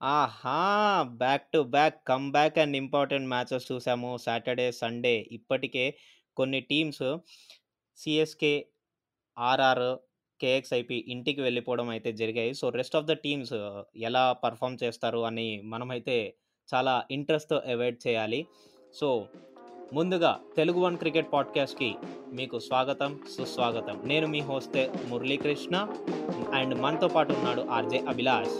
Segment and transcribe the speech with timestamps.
[0.00, 0.58] ఆహా!
[1.20, 4.10] Back to back come back and important matches చూసాము.
[4.16, 5.84] Saturday, Sunday ఇప్పటికే
[6.36, 7.06] కొన్ని టీమ్స్
[7.98, 8.52] సీఎస్‌కే,
[9.36, 9.88] ఆర్ఆర్,
[10.40, 12.54] కేఎక్స్ఐపీ ఇంటికి వెళ్ళిపోవడం అయితే జరిగాయి.
[12.54, 13.54] So, rest of the teams
[14.02, 16.16] ఎలా పెర్ఫార్మ్ చేస్తారు అని మనమైతే
[16.68, 18.40] చాలా ఇంట్రెస్ట్‌తో అవైట్ చేయాలి.
[18.94, 19.08] సో,
[19.92, 21.90] ముందుగా తెలుగు వన్ క్రికెట్ పాడ్‌కాస్ట్‌కి
[22.32, 23.96] మీకు స్వాగతం, సుస్వాగతం.
[24.04, 25.76] నేను మీ హోస్టే మురళీకృష్ణ
[26.52, 28.56] అండ్ మనతో పాటు ఉన్నాడు RJ Abhilash.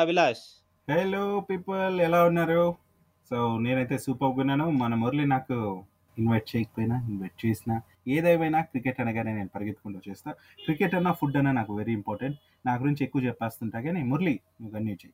[0.00, 0.62] Abhilash.
[0.92, 2.74] Hello people ఎలా ఉన్నారు?
[3.30, 4.70] సో, నేనైతే సూపర్‌గా ఉన్నాను.
[4.70, 5.82] మన మురళి నాకు
[6.18, 10.30] ఇన్వైట్ చేయకపోయినా, ఇన్వైట్ చేసినా, ఏదేమైనా క్రికెట్ అనగానే నేను పరిగెత్తుకుంటూ వచ్చేస్తా.
[10.64, 12.38] క్రికెట్ అన్నా, ఫుడ్ అన్నా నాకు వెరీ ఇంపార్టెంట్.
[12.66, 15.12] నా గురించి ఎక్కువ చెప్పేస్తుంటా గానీ, మురళి నువ్వు చెయ్యి.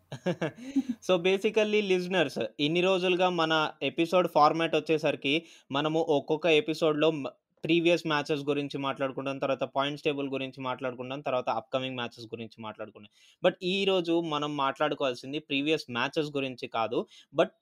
[1.03, 7.11] సో, బేసికల్లీ లిజనర్స్ ఇన్ని రోజులుగా మన ఎపిసోడ్ ఫార్మాట్ వచ్చేసరికి మనము ఒక్కొక్క ఎపిసోడ్‌లో
[7.67, 9.39] ప్రీవియస్ మ్యాచెస్ గురించి మాట్లాడుకుంటాం.
[9.39, 11.21] తర్వాత పాయింట్స్ టేబుల్ గురించి మాట్లాడుకుంటాం.
[11.23, 13.13] తర్వాత అప్‌కమింగ్ మ్యాచెస్ గురించి మాట్లాడుకున్నాం.
[13.43, 17.01] బట్ ఈ రోజు మనం మాట్లాడుకోవాల్సింది ప్రీవియస్ మ్యాచెస్ గురించి కాదు.
[17.35, 17.53] బట్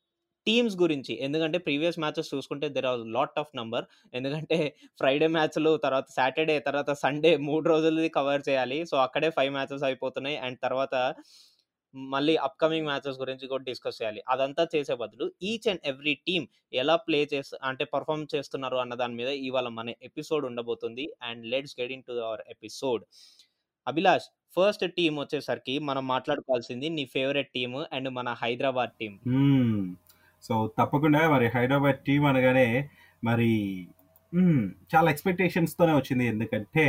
[0.47, 1.13] టీమ్స్ గురించి.
[1.23, 3.85] ఎందుకంటే ప్రీవియస్ మ్యాచెస్ చూసుకుంటే there are lot of number.
[4.15, 4.59] ఎందుకంటే
[5.01, 8.81] ఫ్రైడే మ్యాచ్‌లు, తర్వాత సాటర్‌డే, తర్వాత సండే మూడు రోజులది కవర్ చేయాలి.
[8.87, 10.37] సో, అక్కడే ఫైవ్ మ్యాచెస్ అయిపోతున్నాయి.
[10.45, 10.95] అండ్ తర్వాత
[11.95, 14.21] మళ్ళీ అప్‌కమింగ్ మ్యాచెస్ గురించి కూడా డిస్కస్ చేయాలి.
[14.29, 19.15] అదంతా చేసే బదులు ఈచ్ అండ్ ఎవ్రీ టీమ్ ఎలా ప్లే చేస్తు అంటే పర్ఫామ్ చేస్తున్నారు అన్న దాని
[19.15, 21.07] మీద ఇవాళ మన ఎపిసోడ్ ఉండబోతుంది.
[21.23, 23.05] And let's get into our episode.
[23.87, 29.15] Abhilash first team వచ్చేసరికి మనం మాట్లాడుకోవాల్సింది నీ ఫేవరెట్ టీమ్ అండ్ మన హైదరాబాద్ టీం
[30.45, 32.67] సో, తప్పకుండా మరి హైదరాబాద్ టీం అనగానే
[33.23, 33.51] మరి
[34.93, 36.27] చాలా ఎక్స్‌పెక్టేషన్స్‌తోనే వచ్చింది.
[36.27, 36.85] ఎందుకంటే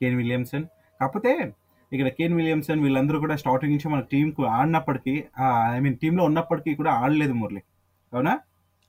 [0.00, 0.64] కేన్ విలియమ్సన్.
[1.00, 1.32] కాకపోతే
[1.92, 5.14] ఇక్కడ కేన్ విలియమ్సన్ వీళ్ళందరూ కూడా స్టార్టింగ్ నుంచి మన టీమ్‌కు ఆడినప్పటికీ
[5.74, 7.62] ఐ మీన్ టీమ్‌లో ఉన్నప్పటికీ కూడా ఆడలేదు మురళి.
[8.12, 8.32] అవునా?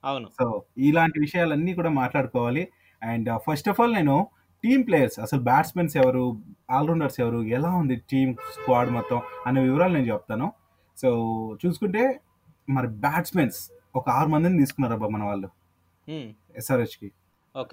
[0.04, 0.28] అవును.
[0.38, 0.46] సో,
[0.88, 2.64] ఇలాంటి విషయాలన్నీ కూడా మాట్లాడుకోవాలి.
[3.02, 4.16] అండ్ ఫస్ట్ ఆఫ్ ఆల్ నేను
[4.64, 6.24] టీమ్ ప్లేయర్స్ అసలు బ్యాట్స్‌మెన్స్ ఎవరు?
[6.70, 7.40] ఆల్‌రౌండర్స్ ఎవరు?
[7.56, 10.48] ఎలా ఉంది టీమ్ స్క్వాడ్ మొత్తం అనే వివరాలు నేను చెప్తాను.
[10.98, 11.10] సో,
[11.62, 12.04] చూసుకుంటే
[12.68, 13.58] మరి బ్యాట్స్‌మెన్స్
[13.94, 15.48] ఒక 6 మందిని తీసుకున్నారబ్బా మన వాళ్ళు.
[16.54, 17.08] ఎస్ఆర్‌హెచ్‌కి.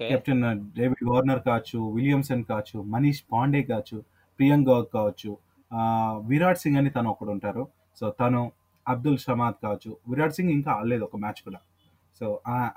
[0.08, 0.42] కెప్టెన్
[0.78, 3.98] డేవిడ్ వార్నర్ కావచ్చు, విలియమ్సన్ కావచ్చు, మనీష్ పాండే కావచ్చు,
[4.38, 5.30] ప్రియాంక్ కావచ్చు,
[6.24, 7.62] విరాట్ సింగ్ అని తను ఒకడుంటారు.
[8.00, 8.40] సో, తను
[8.86, 9.96] అబ్దుల్ షమాద్ కావచ్చు.
[10.08, 11.60] విరాట్ సింగ్ ఇంకా ఆడలేదు ఒక మ్యాచ్ కూడా.
[12.20, 12.26] సో,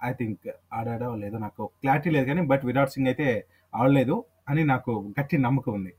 [0.04, 3.28] ఐ థింక్ ఆడాడో లేదో నాకు క్లారిటీ లేదు కానీ బట్ విరాట్ సింగ్ అయితే
[3.74, 4.16] ఆడలేదు
[4.50, 5.94] అని నాకు గట్టి నమ్మకం ఉంది.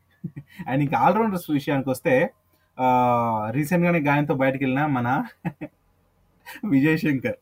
[0.68, 2.14] అండ్ ఇంకా ఆల్‌రౌండర్స్ విషయానికొస్తే
[2.78, 5.08] ఆహ్, రీసెంట్‌గానే గాయంతో బయటికెళ్ళిన మన
[6.64, 7.38] విజయ్ శంకర్.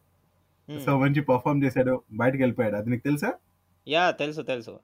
[0.68, 0.80] హ్మ్.
[0.80, 2.02] సో, మంచి పెర్ఫార్మ్ చేశాడు.
[2.12, 2.76] బయటికెళ్ళిపోయాడు.
[2.76, 3.30] అది నీకు తెలుసా?
[3.86, 4.18] యాహ్!
[4.18, 4.42] తెలుసు.
[4.42, 4.74] తెలుసు.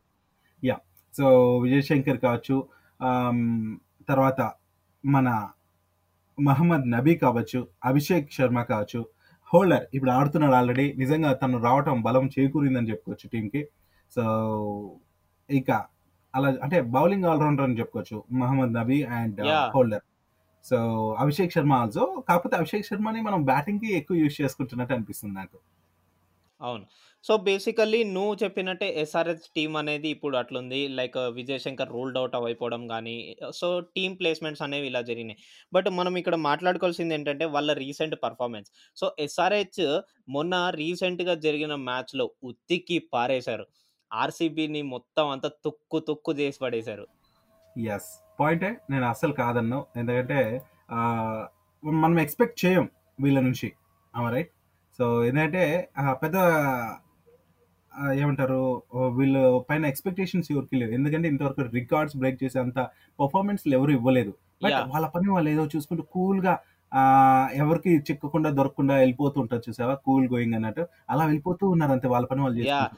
[0.62, 0.82] యాహ్!
[1.14, 1.24] సో,
[1.58, 2.56] విజయ్ శంకర్ కావచ్చు,
[4.08, 4.40] తర్వాత
[5.04, 5.28] మన
[6.38, 9.00] మహమ్మద్ నబీ కావచ్చు, అభిషేక్ శర్మ కావచ్చు,
[9.50, 10.86] హోల్డర్ ఇప్పుడు ఆడుతున్నాడు ఆల్రెడీ.
[10.98, 13.62] నిజంగా తను రావటం బలం చేకూరిందని చెప్పుకోవచ్చు టీమ్‌కి.
[14.12, 14.24] సో,
[15.48, 15.70] ఇక
[16.34, 18.18] అలా అంటే బౌలింగ్ ఆల్‌రౌండర్ అని చెప్పుకోవచ్చు.
[18.34, 19.74] Mohammad Nabi and yeah!
[19.74, 20.04] Holder.
[20.64, 20.78] So,
[21.22, 22.06] Abhishek Sharma also.
[22.28, 25.58] కాకపోతే అభిషేక్ శర్మని మనం బ్యాటింగ్‌కి ఎక్కువ యూజ్ చేసుకుంటున్నట్టు అనిపిస్తుంది నాకు.
[26.60, 26.86] అవును.
[27.24, 30.80] సో, బేసికల్లీ నువ్వు చెప్పినట్టే ఎస్ఆర్‌హెచ్ టీమ్ అనేది ఇప్పుడు అట్లుంది.
[30.98, 33.14] Like Vijay Shankar ruled out అయిపోవడం కానీ
[33.58, 35.38] సో, టీమ్ ప్లేస్‌మెంట్స్ అనేవి ఇలా జరిగినాయి.
[35.72, 39.82] బట్ మనం ఇక్కడ మాట్లాడుకోవాల్సింది ఏంటంటే వాళ్ళ రీసెంట్ పర్ఫార్మెన్స్ సో, ఎస్ఆర్‌హెచ్
[40.28, 43.66] మొన్న రీసెంట్‌గా జరిగిన మ్యాచ్‌లో ఉత్తికి పారేశారు.
[44.10, 47.06] ఆర్‌సీబీని మొత్తం అంతా తుక్కు తుక్కు చేసి పడేశారు.
[47.76, 48.70] ఎస్ పాయింటే.
[48.90, 50.40] నేను అస్సలు కాదన్ను ఎందుకంటే
[52.02, 52.84] మనం ఎక్స్‌పెక్ట్ చేయం
[53.18, 53.68] వీళ్ళ నుంచి.
[54.32, 54.50] రైట్?
[54.98, 55.62] సో, ఏంటంటే
[56.22, 56.36] పెద్ద
[58.16, 58.60] ఏమంటారు
[59.16, 60.92] వీళ్ళు పైన ఎక్స్‌పెక్టేషన్స్ ఎవరికీ లేవు.
[60.92, 62.78] ఎందుకంటే ఇంతవరకు రికార్డ్స్ బ్రేక్ చేసేంత
[63.18, 64.32] పెర్ఫార్మెన్స్‌లు ఎవరు ఇవ్వలేదు.
[64.62, 64.80] బట్!
[64.92, 66.54] వాళ్ళ పని వాళ్ళు ఏదో చూసుకుంటూ కూల్‌గా
[67.60, 69.94] ఎవరికీ చిక్కకుండా, దొరకకుండా వెళ్ళిపోతూ ఉంటారు చూసావా?
[70.06, 70.84] కూల్ గోయింగ్ అన్నట్టు.
[71.10, 72.90] అలా వెళ్ళిపోతూ ఉన్నారు అంతే వాళ్ళ పని వాళ్ళు యాహ్!
[72.90, 72.96] చేసుకుంటూ.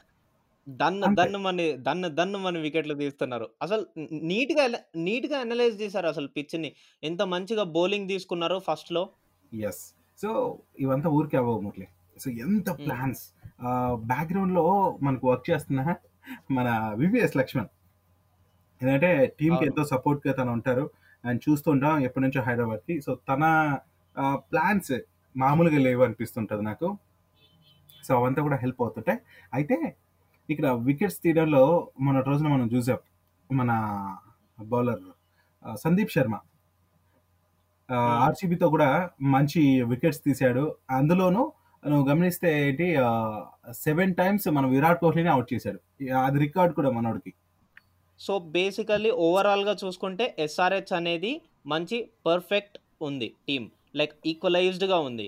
[0.77, 1.13] దన్ అంతే.
[1.17, 3.47] దన్నుమని దన్ను దన్నుమని వికెట్లు తీస్తున్నారు.
[3.63, 3.83] అసలు
[4.29, 4.65] నీట్‌గా
[5.05, 6.71] నీట్‌గా అనలైజ్ చేశారు అసలు పిచ్‌ని.
[7.03, 9.03] ఎంత మంచిగా బౌలింగ్ తీసుకున్నారో ఫస్ట్‌లో.
[9.51, 9.83] యెస్.
[10.19, 10.29] సో,
[10.79, 11.87] ఇవంతా ఊరికే అవ్వవు మురళి.
[12.17, 12.67] సో, ఎంత.
[12.81, 13.23] ప్లాన్స్
[13.67, 14.65] ఆహ్, బ్యాక్‌గ్రౌండ్‌లో
[15.01, 15.81] మనకు వర్క్ చేస్తున్న
[16.51, 17.69] మన వివిఎస్ లక్ష్మణ్.
[19.39, 19.69] టీమ్‌కి అవును.
[19.69, 20.85] ఎంతో సపోర్ట్‌గా తను ఉంటారు.
[21.23, 22.95] అండ్ చూస్తూ ఉంటాం ఎప్పటినుంచో హైదరాబాద్‌కి.
[23.01, 23.43] సో, తన
[24.51, 24.93] ప్లాన్స్
[25.35, 26.87] మామూలుగా లేవు అనిపిస్తుంటది నాకు.
[28.03, 29.19] సో, అవంతా కూడా హెల్ప్ అవుతుంటాయి.
[29.53, 29.77] అయితే
[30.49, 31.63] ఇక్కడ వికెట్స్ తీయడంలో
[31.99, 32.99] మొన్నటి రోజున మనం చూసాం.
[33.49, 33.71] మన
[34.67, 35.03] బౌలర్
[35.77, 36.35] సందీప్ శర్మ.
[38.19, 38.89] ఆర్‌సీబీతో కూడా
[39.33, 40.63] మంచి వికెట్స్ తీశాడు.
[40.91, 41.43] అందులోనూ
[41.83, 42.87] నువ్వు గమనిస్తే ఏంటి
[43.83, 45.79] సెవెన్ టైమ్స్ మన విరాట్ కోహ్లీని అవుట్ చేశాడు.
[46.25, 47.31] అది రికార్డ్ కూడా మనోడికి.
[48.19, 51.33] సో, బేసికల్లీ ఓవరాల్‌గా చూసుకుంటే ఎస్ఆర్‌హెచ్ అనేది
[51.65, 53.63] మంచి పర్ఫెక్ట్ ఉంది టీం
[53.99, 55.27] లైక్ ఈక్వలైజ్డ్‌గా ఉంది.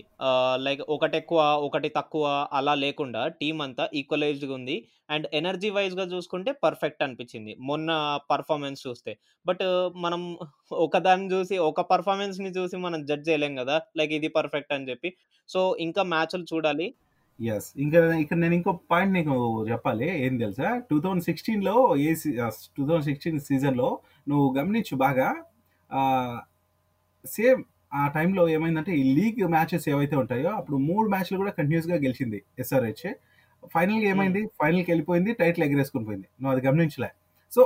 [0.57, 4.75] లైక్ లైక్ ఒకటెక్కువ, ఒకటి తక్కువ అలా లేకుండా టీం అంతా ఈక్వలైజ్డ్‌గా ఉంది.
[5.09, 7.53] అండ్ ఎనర్జీ వైజ్గా చూసుకుంటే పర్ఫెక్ట్ అనిపించింది.
[7.61, 7.89] మొన్న
[8.31, 9.13] పర్ఫార్మెన్స్ చూస్తే.
[9.45, 9.63] బట్
[9.97, 10.21] మనం
[10.79, 15.11] ఒకదాన్ని చూసి ఒక పర్ఫార్మెన్స్ని చూసి మనం జడ్జ్ చేయలేం కదా లైక్ ఇది పర్ఫెక్ట్ అని చెప్పి.
[15.49, 16.87] సో, ఇంకా మ్యాచ్‌లు చూడాలి.
[17.39, 19.35] ఎస్ ఇంకా ఇక్కడ నేను ఇంకో పాయింట్ నీకు
[19.69, 20.07] చెప్పాలి.
[20.25, 20.69] ఏం తెలుసా?
[20.89, 22.09] 2016లో ఏ
[22.77, 23.89] టూ థౌజండ్ సిక్స్టీన్ సీజన్‌లో
[24.27, 25.27] నువ్వు గమనించు బాగా
[27.25, 32.39] సేమ్ ఆ టైంలో ఏమైందంటే ఈ లీగ్ మ్యాచెస్ ఏవైతే ఉంటాయో అప్పుడు 3 మ్యాచ్‌లు కూడా కంటిన్యూయస్‌గా గెలిచింది
[32.59, 33.05] ఎస్ఆర్‌హెచ్.
[33.73, 34.09] ఫైనల్‌గా హ్మ్.
[34.09, 34.41] ఏమైంది?
[34.59, 35.31] ఫైనల్‌కెళ్ళిపోయింది.
[35.41, 36.27] టైటిల్ ఎగరేసుకొని పోయింది.
[36.39, 37.09] నువ్వు అది గమనించలే.
[37.51, 37.61] సో!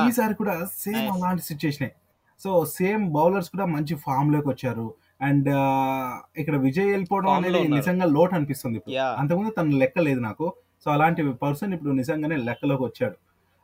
[0.00, 1.06] ఈసారి కూడా సేమ్.
[1.14, 1.90] అలాంటి సిట్యుయేషనే.
[2.40, 4.86] సో, సేమ్ బౌలర్స్ కూడా మంచి ఫామ్‌లోకొచ్చారు.
[5.22, 7.68] అండ్ ఆహ్, ఇక్కడ విజయ్ ఎళ్ళిపోవడం ఫామ్‌లో అనేది.
[7.76, 8.94] నిజంగా లోటు అనిపిస్తుంది ఇప్పుడు.
[9.16, 10.46] అంతకుముందు తను లెక్క లేదు నాకు.
[10.86, 13.16] సో, అలాంటి పర్సన్ ఇప్పుడు నిజంగానే లెక్కలోకొచ్చాడు.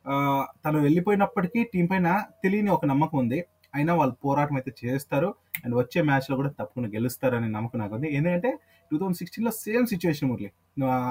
[0.05, 2.09] ఆహ్, తను వెళ్ళిపోయినప్పటికీ టీమ్ పైన
[2.43, 3.39] తెలియని ఒక నమ్మకం ఉంది.
[3.75, 5.29] అయినా వాళ్ళు పోరాటం అయితే చేస్తారు.
[5.65, 8.09] అండ్ వచ్చే మ్యాచ్‌లో కూడా తప్పకుండా గెలుస్తారనే నమ్మకం నాకుంది.
[8.17, 8.51] ఎందుకంటే
[8.91, 10.51] 2016లో సేమ్ సిట్యుయేషన్ మురళి.
[10.79, 11.03] నువ్వు ఆ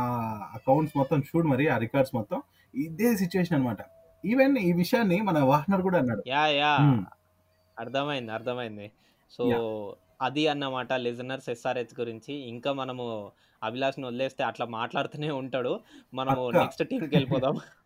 [0.60, 2.40] అకౌంట్స్ మొత్తం చూడు మరి ఆ రికార్డ్స్ మొత్తం.
[2.74, 3.82] ఇదే సిట్యుయేషన్ అన్నమాట.
[4.24, 6.24] ఈవెన్ ఈ విషయాన్ని మన వార్నర్ కూడా అన్నాడు.
[6.32, 6.54] యాహ్!
[6.80, 7.02] హ్మ్.
[7.78, 8.32] అర్థమైంది.
[8.34, 8.88] అర్థమైంది.
[9.32, 9.46] సో!
[10.22, 12.34] అది అన్నమాట లిజనర్స్ ఎస్ఆర్‌హెచ్ గురించి.
[12.52, 13.06] ఇంకా మనము
[13.62, 15.74] అభిలాష్‌ని వదిలేస్తే అట్లా మాట్లాడుతూనే ఉంటాడు.
[16.14, 16.44] మనము.
[16.60, 17.58] Next టీమ్‌కెళ్ళిపోదాం.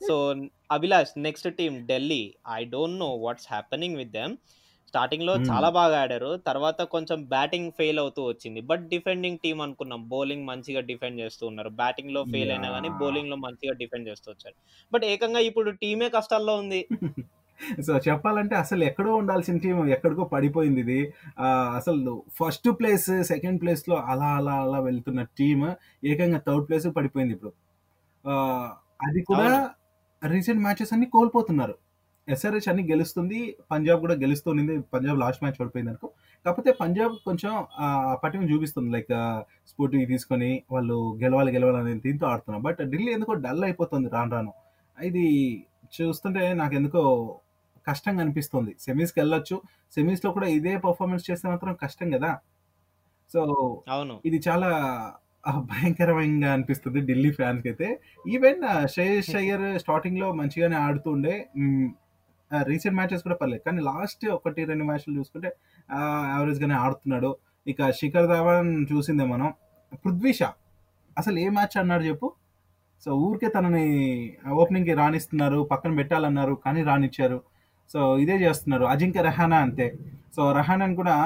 [0.00, 0.14] So,
[0.70, 2.22] Abhilash next team Delhi.
[2.52, 4.34] I don't know what's happening with them.
[4.88, 5.48] స్టార్టింగ్‌లో హ్మ్.
[5.48, 6.30] చాలా బాగా ఆడారు.
[6.48, 8.60] తర్వాత కొంచెం బ్యాటింగ్ ఫెయిల్ అవుతూ వచ్చింది.
[8.70, 10.02] బట్ డిఫెండింగ్ టీమ్ అనుకున్నాం.
[10.08, 11.70] బౌలింగ్ మంచిగా డిఫెండ్ చేస్తూ ఉన్నారు.
[11.80, 12.98] బ్యాటింగ్‌లో ఫెయిల్ అయినా గానీ యాహ్!
[13.00, 14.56] బౌలింగ్‌లో మంచిగా డిఫెండ్ చేస్తూ వచ్చారు.
[14.92, 16.82] బట్ ఏకంగా ఇప్పుడు టీమే కష్టాల్లో ఉంది.
[17.86, 20.98] సో, చెప్పాలంటే అసలు ఎక్కడో ఉండాల్సిన టీమ్ ఎక్కడికో పడిపోయిందిది.
[21.38, 25.66] ఆహ్, అసలు ఫస్ట్ ప్లేస్, సెకండ్ ప్లేస్‌లో అలా, అలా, అలా వెళ్తున్న టీమ్
[26.06, 27.52] ఏకంగా థర్డ్ ప్లేస్‌కి పడిపోయింది ఇప్పుడు.
[29.02, 29.48] అది కూడా.
[30.22, 31.74] రీసెంట్ మ్యాచెస్ అన్నీ కోల్పోతున్నారు.
[32.28, 33.38] ఎస్ఆర్‌హెచ్ అన్ని గెలుస్తుంది.
[33.70, 34.74] పంజాబ్ కూడా గెలుస్తూ ఉండింది.
[34.92, 36.08] పంజాబ్ లాస్ట్ మ్యాచ్ ఓడిపోయిందనుకో.
[36.46, 37.52] కాకపోతే పంజాబ్ కొంచెం
[38.22, 38.90] పటిమ చూపిస్తుంది.
[38.94, 39.10] లైక్
[39.70, 42.64] స్ఫూర్తి తీసుకొని వాళ్ళు గెలవాలి, గెలవాలి అనే దీంతో ఆడుతున్నారు.
[42.68, 44.52] బట్ ఢిల్లీ ఎందుకో డల్ అయిపోతుంది రాను రాను.
[44.98, 45.26] ఇది
[45.96, 47.02] చూస్తుంటే నాకెందుకో
[47.86, 48.72] కష్టంగా అనిపిస్తుంది.
[48.80, 49.56] సెమీస్‌కెళ్ళొచ్చు.
[49.92, 52.32] సెమీస్‌లో కూడా ఇదే పెర్ఫార్మన్స్ చేస్తే మాత్రం కష్టం గదా!
[53.30, 53.40] సో,
[53.88, 54.22] అవును.
[54.24, 54.70] ఇది చాలా
[55.68, 57.88] భయంకరంగా అనిపిస్తుంది ఢిల్లీ ఫ్యాన్స్‌కైతే.
[58.26, 61.34] ఈవెన్ శ్రేయస్ అయ్యర్ స్టార్టింగ్‌లో మంచిగానే ఆడుతూ ఉండే.
[61.56, 61.88] హ్మ్.
[62.50, 63.62] ఆహ్, రీసెంట్ మ్యాచెస్ కూడా పర్లేదు.
[63.66, 65.50] కానీ లాస్ట్ 1, 2 మ్యాచ్‌లు చూసుకుంటే
[65.90, 67.30] ఆహ్, యావరేజ్‌గానే ఆడుతున్నాడు.
[67.66, 69.50] ఇక శిఖర్ ధవన్ చూసిందే మనం.
[70.04, 70.50] పృథ్వీ షా
[71.16, 72.28] అసలు ఏ మ్యాచ్ ఆడినాడు చెప్పు?
[73.02, 73.86] సో, ఊరికే తనని
[74.56, 75.60] ఓపెనింగ్‌కి రానిస్తున్నారు.
[75.72, 76.54] పక్కన పెట్టాలన్నారు.
[76.64, 77.38] కానీ రానిచ్చారు.
[77.94, 78.84] సో, ఇదే చేస్తున్నారు.
[78.92, 79.86] అజింక్య రహానా అంతే.
[80.34, 81.16] సో, రహానాని కూడా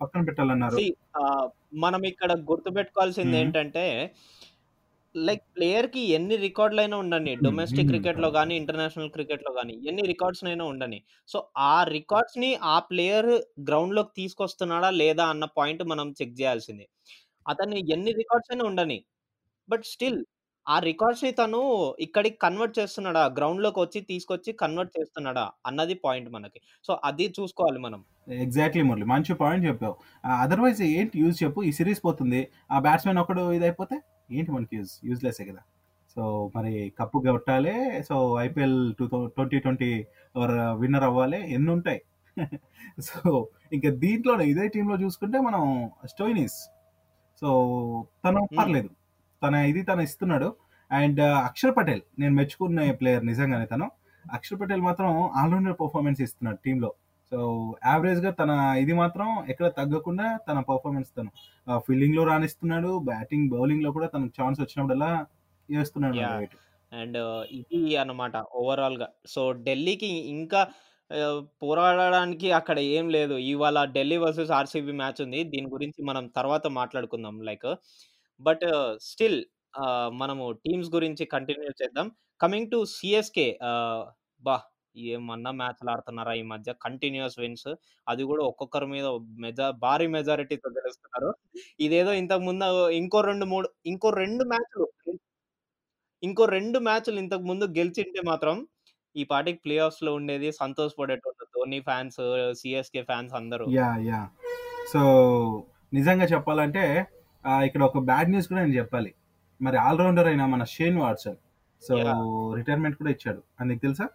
[0.00, 0.80] పక్కన పెట్టాలన్నారు.
[1.78, 2.32] మనం ఇక్కడ
[3.22, 3.50] హ్మ్.
[3.62, 3.84] గుర్తుపెట్టుకోవాల్సిందేంటంటే
[5.20, 7.32] లైక్ ప్లేయర్‌కి ఎన్ని రికార్డ్‌లైనా ఉండని.
[7.34, 7.44] హ్మ్.
[7.44, 7.90] డొమెస్టిక్ హ్మ్.
[7.90, 10.98] క్రికెట్‌లో గాని, ఇంటర్నేషనల్ క్రికెట్‌లో గాని ఎన్ని రికార్డ్స్‌నైనా ఉండని.
[11.28, 11.38] సో,
[11.68, 13.30] ఆ రికార్డ్స్‌ని ఆ ప్లేయర్
[13.68, 16.86] గ్రౌండ్‌లోకి తీసుకొస్తున్నాడా లేదా అన్న పాయింట్ మనం చెక్ చేయాల్సిందే.
[17.46, 18.98] అతను ఎన్ని రికార్డ్స్ అయినా ఉండని.
[19.68, 20.20] బట్ స్టిల్
[20.66, 21.60] ఆ రికార్డ్స్‌ని తను
[22.06, 23.24] ఇక్కడికి కన్వర్ట్ చేస్తున్నాడా?
[23.38, 25.46] గ్రౌండ్‌లోకి వచ్చి తీసుకొచ్చి కన్వర్ట్ చేస్తున్నాడా?
[25.66, 26.58] అన్నది పాయింట్ మనకి.
[26.84, 28.02] సో, అది చూసుకోవాలి మనం.
[28.38, 29.06] ఎగ్జాక్ట్‌లీ మురళి.
[29.10, 29.94] మంచి పాయింట్ చెప్పావు.
[30.24, 31.60] ఆహ్, అదర్‌వైజ్ ఏంటి యూజ్ చెప్పు?
[31.62, 32.40] ఈ సీరీస్ పోతుంది.
[32.70, 33.96] ఆ బ్యాట్స్‌మన్ ఒక్కడు ఇదైపోతే
[34.30, 34.92] ఏంటి మనకి యూజ్?
[35.08, 35.62] యూజ్‌లెస్సే కదా!
[36.16, 36.22] సో,
[36.54, 37.74] మరి కప్పు కొట్టాలి.
[38.08, 39.90] సో, ఐపీఎల్ టూ థౌ 2020
[40.34, 40.52] ఆర్
[40.82, 41.40] విన్నర్ అవ్వాలి.
[41.56, 42.00] ఎన్నుంటాయి.
[43.08, 43.18] సో,
[43.72, 45.62] ఇంక దీంట్లోనే ఇదే టీమ్‌లో చూసుకుంటే మనం
[46.12, 46.58] స్టోయినిస్.
[47.42, 47.48] సో,
[48.24, 48.74] తను హ్మ్.
[48.74, 48.90] పర్లేదు.
[49.44, 50.48] తన ఇది తను ఇస్తున్నాడు.
[50.90, 53.86] అండ్ అక్షర్ పటేల్ నేను మెచ్చుకునే ప్లేయర్ నిజంగానే తను.
[54.24, 55.08] అక్షర్ పటేల్ మాత్రం
[55.38, 56.90] ఆల్ రౌండర్ పెర్ఫార్మన్స్ ఇస్తున్నాడు టీమ్‌లో.
[57.32, 57.38] సో,
[57.86, 58.50] యావరేజ్‌గా తన
[58.82, 61.30] ఇది మాత్రం ఎక్కడ తగ్గకుండా తన పెర్ఫార్మన్స్ తను
[61.86, 62.92] ఫీల్డింగ్‌లో రాణిస్తున్నాడు.
[63.10, 65.12] బ్యాటింగ్, బౌలింగ్‌లో కూడా తనకు ఛాన్స్ వచ్చినప్పుడల్లా!
[66.32, 66.54] వెయిట్.
[66.92, 67.18] అండ్
[67.58, 69.06] ఇది అన్నమాట ఓవరాల్‌గా.
[69.26, 70.60] సో, ఢిల్లీకి ఇంకా
[71.62, 73.34] పోరాడడానికి అక్కడ ఏం లేదు.
[73.50, 75.40] ఇవాళ ఢిల్లీ వర్సెస్ ఆర్‌సీబీ మ్యాచ్ ఉంది.
[75.52, 77.68] దీని గురించి మనం తర్వాత మాట్లాడుకుందాం లైక్.
[78.40, 78.64] బట్
[79.08, 79.40] స్టిల్
[79.78, 82.08] ఆహ్, మనము టీమ్స్ గురించి కంటిన్యూ చేద్దాం.
[82.40, 84.04] కమింగ్ టు సీఎస్‌కే ఆహ్,
[84.42, 84.56] అబ్బా!
[85.08, 87.70] ఏమన్నా మ్యాచ్‌లు ఆడుతున్నారా ఈ మధ్య కంటిన్యూయస్ విన్స్.
[88.06, 89.06] అది కూడా ఒక్కొక్కరి మీద
[89.42, 91.30] మెజా భారీ మెజారిటీతో గెలుస్తున్నారు.
[91.80, 92.68] ఇదేదో ఇంతకు ముందు
[93.00, 94.86] ఇంకో 2, 3 ఇంకో 2 మ్యాచ్‌లు
[96.22, 98.56] ఇంకో 2 మ్యాచ్‌లు ఇంతకు ముందు గెలిచింటే మాత్రం
[99.16, 100.48] ఈ పాటికి ప్లే ఆఫ్స్‌లో ఉండేది.
[100.60, 102.20] సంతోషపడేటోళ్ళు ధోని ఫ్యాన్స్,
[102.60, 103.68] సీఎస్‌కే ఫ్యాన్స్ అందరూ.
[103.74, 103.98] యాహ్!
[104.06, 104.28] యాహ్!
[104.92, 105.00] సో,
[105.92, 106.84] నిజంగా చెప్పాలంటే
[107.62, 109.10] ఇక్కడ ఒక బ్యాడ్ న్యూస్ కూడా నేను చెప్పాలి.
[109.60, 111.38] మరి ఆల్ రౌండర్ అయిన మన షేన్ వాట్సన్.
[111.82, 111.94] సో!
[112.58, 113.40] రిటైర్మెంట్ కూడా ఇచ్చాడు.
[113.58, 114.06] అది నీకు తెలుసా?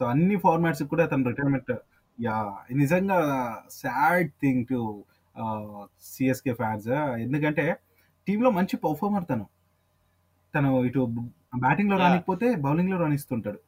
[0.00, 1.72] సో, అన్ని ఫార్మాట్స్‌కి కూడా తను రిటైర్మెంట్
[2.18, 2.52] యాహ్!
[2.78, 3.18] నిజంగా
[3.78, 4.80] sad thing to
[6.08, 6.90] CSK fans.
[7.26, 7.66] ఎందుకంటే
[8.26, 9.46] టీమ్‌లో మంచి పెర్ఫార్మర్ తను.
[10.54, 11.00] తను ఇటు
[11.62, 12.02] బ్యాటింగ్‌లో యాహ్!
[12.02, 13.60] రానీయకపోతే బౌలింగ్‌లో రాణిస్తుంటాడు.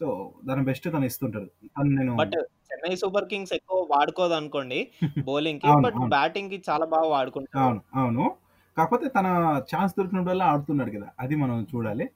[0.00, 0.06] సో
[0.48, 1.48] దాని బెస్ట్ తను ఇస్తుంటాడు
[1.98, 2.34] నేను బట్
[2.68, 4.78] చెన్నై సూపర్ కింగ్స్ ఎక్కువ వాడుకోదు అనుకోండి
[5.26, 5.98] బౌలింగ్ కి బట్.
[6.12, 8.24] బ్యాటింగ్కి చాలా బాగా వాడుకుంటారు అవును అవును
[8.78, 9.26] కాకపోతే తన
[9.70, 12.06] ఛాన్స్ దొరికినప్పుడల్లా ఆడుతున్నాడు కదా అది మనం చూడాలి.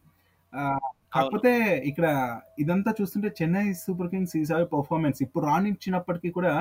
[1.14, 1.50] కాకపోతే
[1.86, 2.06] ఇక్కడ
[2.58, 6.52] ఇదంతా చూస్తుంటే చెన్నై సూపర్ కింగ్స్ ఈసారి పర్ఫార్మెన్స్ ఇప్పుడు రాణించినప్పటికీ కూడా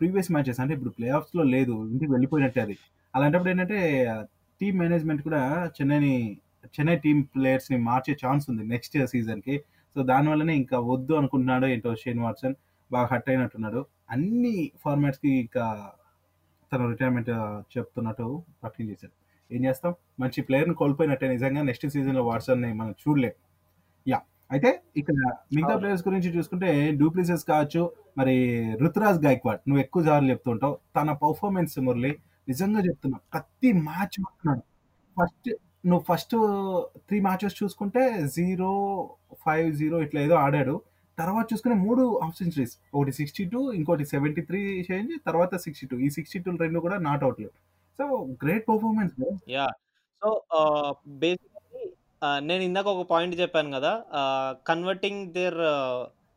[0.00, 2.76] ప్రీవియస్ మ్యాచెస్ అంటే ఇప్పుడు ప్లే ఆఫ్స్లో లేదు ఇంటికి వెళ్ళిపోయినట్టే అది.
[3.14, 3.78] అలాంటప్పుడు ఏంటంటే
[4.60, 5.42] టీమ్ మేనేజ్మెంట్ కూడా
[5.76, 6.14] చెన్నైని
[6.74, 9.56] చెన్నై టీమ్ ప్లేయర్స్ని మార్చే ఛాన్స్ ఉంది నెక్స్ట్ సీజన్కి.
[9.96, 12.56] సో దానివల్లనే ఇంకా వద్దు అనుకుంటున్నాడు ఏంటో షేన్ వాట్సన్
[12.90, 13.80] బాగా హట్ అయినట్టున్నాడు.
[14.10, 15.64] అన్ని ఫార్మాట్స్కి ఇంకా
[16.72, 17.30] తను రిటైర్మెంట్
[17.74, 18.26] చెప్తున్నట్టు
[18.62, 19.14] ప్రకటన చేశాడు
[19.50, 19.92] ఏం చేస్తాం?
[20.22, 23.34] మంచి ప్లేయర్ని కోల్పోయినట్టే నిజంగా నెక్స్ట్ సీజన్లో వాట్సన్ని మనం చూడలేం.
[24.06, 24.18] యా
[24.54, 25.16] అయితే ఇక్కడ
[25.56, 25.74] మిగతా.
[25.80, 27.82] ప్లేయర్స్ గురించి చూసుకుంటే డూప్లిసెస్ కావచ్చు
[28.18, 28.34] మరి
[28.82, 30.74] రుతురాజ్ గైక్వాడ్ నువ్వు ఎక్కువ సార్లు చెప్తుంటావు.
[30.96, 32.12] తన పర్ఫార్మెన్స్ మురళి
[32.50, 34.62] నిజంగా చెప్తున్నా ప్రతి మ్యాచ్ మాట్లాడు
[35.16, 35.48] ఫస్ట్
[35.90, 36.34] నువ్వు ఫస్ట్
[37.08, 38.02] త్రీ మ్యాచెస్ చూసుకుంటే
[38.36, 38.70] జీరో
[39.44, 40.74] ఫైవ్ జీరో ఇట్లా ఏదో ఆడాడు.
[41.18, 45.96] తర్వాత చూసుకునే మూడు హాఫ్ సెంచరీస్ ఒకటి సిక్స్టీ టూ ఇంకోటి సెవెంటీ త్రీ చేంజ్ తర్వాత సిక్స్టీ టూ
[46.06, 47.48] ఈ సిక్స్టీ టూ రెండు కూడా not అవుట్లు
[47.98, 48.04] so
[48.42, 49.14] great performance
[49.56, 49.66] yeah.
[50.22, 50.28] So
[51.22, 51.84] basically
[52.48, 53.92] నేను ఇందాక ఒక పాయింట్ చెప్పాను కదా
[54.70, 55.58] converting their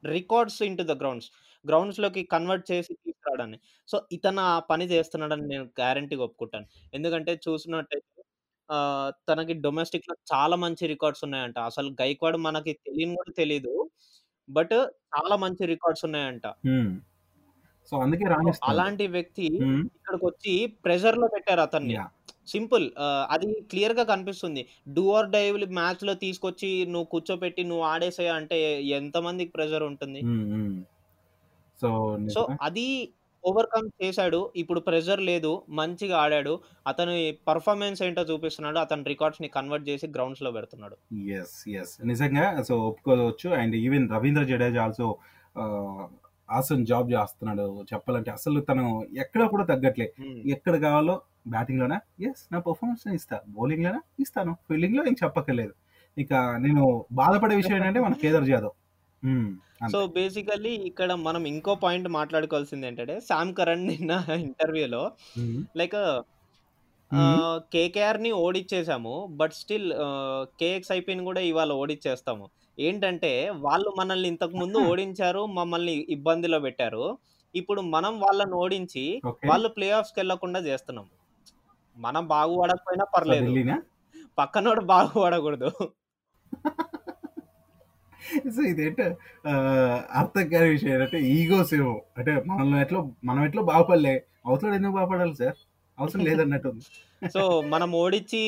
[0.03, 1.29] records into the grounds
[1.65, 3.57] గ్రౌండ్స్లోకి convert చేసి తీసుకురావడాన్ని.
[3.89, 6.67] సో ఇతను ఆ పని చేస్తున్నాడని నేను గ్యారంటీగా ఒప్పుకుంటాను.
[6.97, 8.07] ఎందుకంటే చూసినట్టయితే
[9.29, 11.57] తనకి డొమెస్టిక్లో చాలా మంచి రికార్డ్స్ ఉన్నాయంట.
[11.69, 13.73] అసలు గైక్వాడ్ మనకి తెలియని కూడా తెలియదు
[14.49, 14.75] బట్
[15.15, 16.47] చాలా మంచి రికార్డ్స్ ఉన్నాయంట.
[17.91, 18.25] సో అందుకే
[18.63, 19.45] అలాంటి వ్యక్తి.
[19.45, 21.97] ఇక్కడికి వచ్చి ప్రెషర్లో పెట్టారు అతన్ని.
[22.47, 22.91] సింపుల్
[23.29, 24.67] అది క్లియర్గా కనిపిస్తుంది.
[24.93, 30.21] డూ ఆర్ డైవ్ మ్యాచ్లో తీసుకొచ్చి నువ్వు కూర్చోపెట్టి నువ్వు ఆడేసే అంటే ఎంత మందికి ప్రెషర్ ఉంటుంది.
[31.81, 32.47] So so.
[32.61, 33.09] అది
[33.45, 34.51] ఓవర్కమ్ చేశాడు.
[34.55, 35.61] ఇప్పుడు ప్రెషర్ లేదు.
[35.69, 36.59] మంచిగా ఆడాడు.
[36.87, 38.79] అతని పర్ఫార్మెన్స్ ఏంటో చూపిస్తున్నాడు.
[38.79, 40.97] అతని రికార్డ్స్ని కన్వర్ట్ చేసి గ్రౌండ్స్లో పెడుతున్నాడు.
[41.15, 43.49] ఎస్ ఎస్ నిజంగా so ఒప్పుకోవచ్చు.
[43.49, 45.17] And even Ravindra Jadeja also
[46.49, 48.85] awesome job చేస్తున్నాడు చెప్పాలంటే అసలు తను
[49.23, 50.37] ఎక్కడ కూడా తగ్గట్లే Hmm.
[50.55, 51.15] ఎక్కడ కావాలో
[51.47, 55.73] బ్యాటింగ్ లోనా ఎస్ నా పర్ఫార్మెన్స్ ఇస్తా బౌలింగ్ లోనా ఇస్తాను ఫీల్డింగ్లో ఏం చెప్పక్కర్లేదు
[56.17, 56.83] ఇక నేను
[57.19, 58.75] బాధపడే విషయం ఏంటంటే మన Kedar Jadhav
[59.23, 59.47] Hmm.
[59.93, 64.11] So basically ఇక్కడ మనం ఇంకో పాయింట్ మాట్లాడుకోవాల్సింది ఏంటంటే శామ్ కరణ్ నిన్న
[64.47, 65.03] ఇంటర్వ్యూలో
[65.37, 65.55] Hmm.
[65.81, 66.25] Like Hmm.
[67.73, 69.87] కేకేఆర్ని ఓడిచ్చేసాము బట్ స్టిల్
[70.61, 72.45] కేఎక్స్ఐపిని కూడా ఇవాళ ఓడిచ్చేస్తాము.
[72.77, 73.31] ఏంటంటే
[73.65, 74.77] వాళ్ళు మనల్ని ఇంతకు ముందు.
[74.91, 77.05] ఓడించారు మమ్మల్ని ఇబ్బందిలో పెట్టారు.
[77.55, 79.03] ఇప్పుడు మనం వాళ్ళని ఓడించి
[79.49, 81.07] వాళ్ళు ప్లే ఆఫ్స్కి వెళ్ళకుండా చేస్తున్నాం
[81.97, 83.49] మనం బాగుపడకపోయినా పర్లేదు.
[84.37, 85.71] పక్కనోడు బాగుపడకూడదు
[88.55, 89.01] సో ఇదేంట
[90.19, 91.93] అర్థం కాని విషయం ఏంటంటే ఈగోస్ ఏమో.
[92.17, 92.99] అంటే మనం ఎట్లా
[93.29, 94.13] మనం ఎట్లా బాగుపడలే
[94.47, 95.57] అవతల ఎందుకు బాగుపడాలి సార్?
[95.99, 96.71] అవసరం లేదన్నట్టు
[97.35, 98.41] సో మనం ఓడించి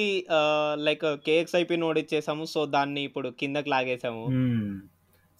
[0.88, 2.44] లైక్ కేఎక్స్ఐపిని ఓడిచ్చేసాము.
[2.46, 4.24] సో దాన్ని ఇప్పుడు కిందకి లాగేసాము.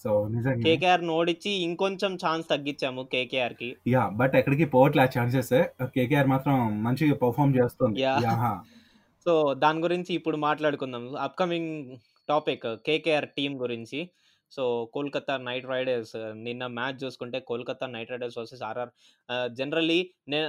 [0.06, 0.64] సో నిజంగా.
[0.66, 3.70] కేకేఆర్ ఓడించి ఇంకొంచెం ఛాన్స్ తగ్గించాము కేకేఆర్కి.
[3.88, 5.54] యా బట్ ఎక్కడికి పోవట్లే ఛాన్సెస్.
[5.82, 8.02] కేకేఆర్ మాత్రం మంచిగా పర్ఫామ్ చేస్తుంది.
[8.02, 8.16] యా.
[9.26, 11.04] సో దాని గురించి ఇప్పుడు మాట్లాడుకుందాం.
[11.16, 11.98] అప్కమింగ్
[12.30, 14.10] టాపిక్ కేకేఆర్ టీం గురించి.
[14.52, 14.64] సో
[14.94, 18.92] కోల్కతా నైట్ రైడర్స్ నిన్న మ్యాచ్ చూసుకుంటే Kolkata Knight Riders versus RR
[19.54, 20.40] generally నే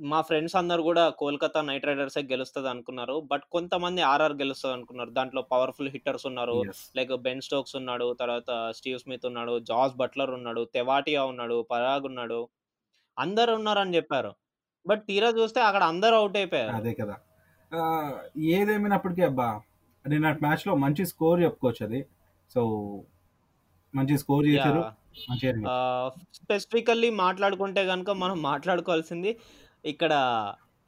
[0.00, 5.42] మా ఫ్రెండ్స్ అందరు కూడా కోల్కతా నైట్ రైడర్సే గెలుస్తుంది అనుకున్నారు బట్ కొంతమంది ఆర్ఆర్ గెలుస్తుంది అనుకున్నారు దాంట్లో
[5.42, 6.62] పవర్ఫుల్ హిట్టర్స్ ఉన్నారు.
[6.96, 12.48] లైక్ బెన్ స్టోక్స్ ఉన్నాడు తర్వాత స్టీవ్ స్మిత్ ఉన్నాడు జాస్ బట్లర్ ఉన్నాడు తెవాటియా ఉన్నాడు పరాగ్ ఉన్నాడు.
[13.18, 14.34] అందరు ఉన్నారని చెప్పారు.
[14.86, 16.76] బట్ తీరా చూస్తే అక్కడ అందరూ అవుట్ అయిపోయారు.
[16.76, 17.16] అదే కదా.
[18.38, 19.60] ఏదేమైనప్పటికీ అబ్బా
[20.08, 22.06] నిన్న మ్యాచ్లో మంచి స్కోర్ చెప్పుకోవచ్చు అది.
[22.54, 22.60] సో
[23.94, 24.84] మంచి స్కోర్ చేశారు.
[26.34, 29.38] స్పెసిఫికల్లీ మాట్లాడుకుంటే కనుక మనం మాట్లాడుకోవాల్సింది
[29.84, 30.12] ఇక్కడ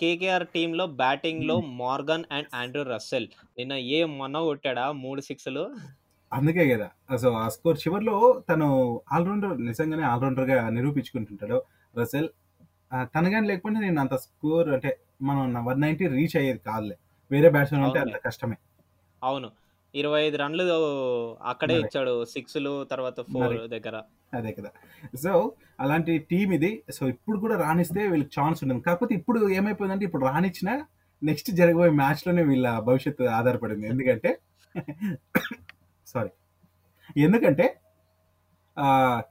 [0.00, 3.28] కేకేఆర్ టీంలో బ్యాటింగ్లో మార్గన్ అండ్ ఆండ్రూ రస్సెల్.
[3.58, 4.92] నిన్న ఏ మొన్న కొట్టాడా?
[4.92, 5.74] మూడు సిక్స్లు.
[6.32, 7.16] అందుకే కదా.
[7.16, 11.62] సో ఆ స్కోర్ చివరిలో తను ఆల్రౌండర్ నిజంగానే ఆల్రౌండర్గా నిరూపించుకుంటుంటాడు
[11.98, 12.28] రసెల్
[13.02, 16.96] తను కానీ లేకపోతే నేను అంత స్కోర్ అంటే మనం వన్ నైన్టీ రీచ్ అయ్యేది కాదులే.
[17.30, 18.16] వేరే బ్యాట్స్మెన్ ఉంటే అంత.
[18.16, 18.56] కష్టమే.
[19.22, 19.50] అవును.
[19.94, 20.64] ఇరవై ఐదు రన్లు
[21.52, 21.74] అక్కడే.
[21.84, 22.14] ఇచ్చాడు.
[22.34, 23.56] సిక్స్లు తర్వాత ఫోర్.
[23.74, 23.96] దగ్గర.
[24.38, 24.70] అదే కదా.
[25.24, 25.32] సో
[25.84, 26.70] అలాంటి టీం ఇది.
[26.96, 28.82] సో ఇప్పుడు కూడా రాణిస్తే వీళ్ళకి ఛాన్స్ ఉంటుంది.
[28.88, 30.70] కాకపోతే ఇప్పుడు ఏమైపోయిందంటే ఇప్పుడు రాణించిన
[31.22, 33.86] నెక్స్ట్ జరగబోయే మ్యాచ్లోనే వీళ్ళ భవిష్యత్తు ఆధారపడింది.
[33.92, 34.30] ఎందుకంటే
[36.12, 36.30] సారీ
[37.26, 37.66] ఎందుకంటే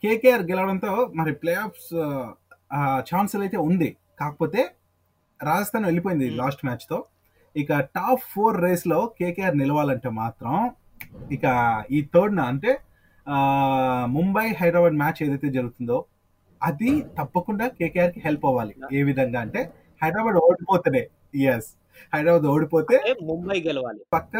[0.03, 1.91] కేకేఆర్ గెలవడంతో మరి ప్లే ఆఫ్స్
[3.09, 3.89] ఛాన్సులు అయితే ఉంది.
[4.19, 4.61] కాకపోతే
[5.39, 6.37] రాజస్థాన్ వెళ్ళిపోయింది Hmm.
[6.41, 6.97] లాస్ట్ మ్యాచ్తో.
[7.55, 10.55] ఇక టాప్ ఫోర్ రేస్లో కేకేఆర్ నిలవాలంటే మాత్రం
[11.31, 11.45] ఇక
[11.91, 12.71] ఈ థర్డ్ అంటే
[13.27, 13.37] ఆ,
[14.13, 15.97] ముంబై హైదరాబాద్ మ్యాచ్ ఏదైతే జరుగుతుందో
[16.61, 19.61] అది తప్పకుండా కేకేఆర్కి హెల్ప్ అవ్వాలి ఏ విధంగా అంటే
[20.01, 21.01] హైదరాబాద్ ఓడిపోతేనే
[21.49, 21.69] ఎస్
[22.13, 24.35] హైదరాబాద్ ఓడిపోతే అంటే ముంబై గెలవాలి పక్క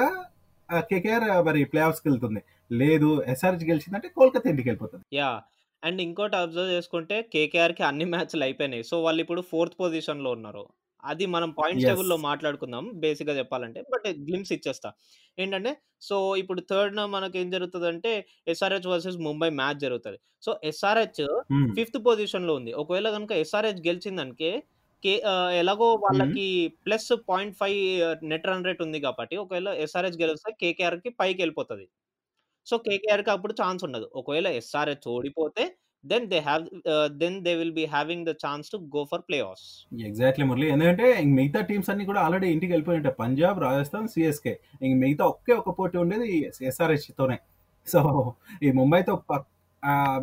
[0.88, 2.42] కేకేఆర్ మరి ప్లే ఆఫ్స్కి వెళ్తుంది
[2.72, 5.04] లేదు ఎస్ఆర్హెచ్ గెలిచిందంటే కోల్కతా ఇంటికెళ్ళిపోతది.
[5.14, 5.40] యాహ్!
[5.84, 8.84] అండ్ ఇంకోటి అబ్జర్వ్ చేసుకుంటే కేకేఆర్‌కి అన్ని మ్యాచ్‌లు అయిపోయినాయి.
[8.84, 10.64] సో, వాళ్ళిప్పుడు ఫోర్త్ పొజిషన్‌లో ఉన్నారు.
[11.04, 11.88] అది మనం పాయింట్స్.
[11.88, 13.82] టేబుల్‌లో మాట్లాడుకుందాం బేసిక్‌గా చెప్పాలంటే.
[13.94, 14.90] బట్ గ్లింప్స్ ఇచ్చేస్తా.
[15.38, 18.12] ఏంటంటే సో, ఇప్పుడు థర్డ్‌న మనకేం జరుగుతదంటే
[18.48, 20.18] ఎస్ఆర్‌హెచ్ వర్సెస్ ముంబై మ్యాచ్ జరుగుతది.
[20.44, 21.24] So, SRH.
[21.76, 22.72] ఫిఫ్త్ పొజిషన్‌లో ఉంది.
[22.82, 24.52] ఒకవేళ గనుక ఎస్ఆర్‌హెచ్ గెలిచిందనుకే
[25.04, 25.14] కే
[25.60, 25.88] ఎలాగో.
[26.04, 26.46] వాళ్ళకి
[26.86, 27.78] ప్లస్ 0.5
[28.32, 31.86] నెట్ రన్ రేట్ ఉంది కాబట్టి ఒకవేళ ఎస్ఆర్‌హెచ్ గెలిస్తే కేకేఆర్‌కి పైకెళ్ళిపోతది.
[32.68, 34.08] సో, కేకేఆర్‌కి అప్పుడు ఛాన్స్ ఉండదు.
[34.20, 35.66] ఒకవేళ ఎస్ఆర్‌హెచ్ ఓడిపోతే
[36.04, 36.66] then they ah,
[37.22, 39.70] then they will be having the chance to go for playoffs.
[40.02, 40.68] Exactly Murali.
[40.74, 43.16] ఎందుకంటే ఇంక మిగతా టీమ్స్ అన్నీ కూడా ఆల్రెడీ ఇంటికెళ్ళిపోయి ఉంటాయి.
[43.22, 44.54] పంజాబ్, రాజస్థాన్, సీఎస్‌కే.
[44.82, 46.28] ఇంక మిగతా ఒకే ఒక్క పోటీ ఉండేది
[46.70, 47.38] ఎస్ఆర్‌హెచ్‌తోనే.
[47.88, 48.00] సో,
[48.64, 49.14] ఈ ముంబైతో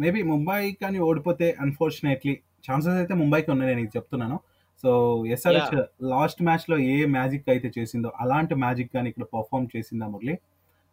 [0.00, 2.34] మేబీ ముంబై కానీ ఓడిపోతే అన్‌ఫార్చునేట్‌లీ
[2.66, 4.36] ఛాన్సెస్ అయితే ముంబైకి ఉన్నాయి నేను చెప్తున్నాను.
[4.84, 4.90] So,
[5.34, 5.72] SRH!
[6.12, 10.34] లాస్ట్ మ్యాచ్‌లో ఏ మ్యాజిక్ అయితే చేసిందో అలాంటి మ్యాజిక్ గాని ఇక్కడ పెర్ఫార్మ్ చేసిందా మురళి?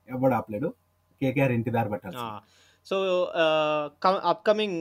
[0.08, 0.70] ఎవ్వడు ఆపలేడు.
[1.22, 2.26] కేకేఆర్ ఇంటి దారి ఆ!
[2.86, 2.98] సో,
[4.02, 4.80] క అప్‌కమింగ్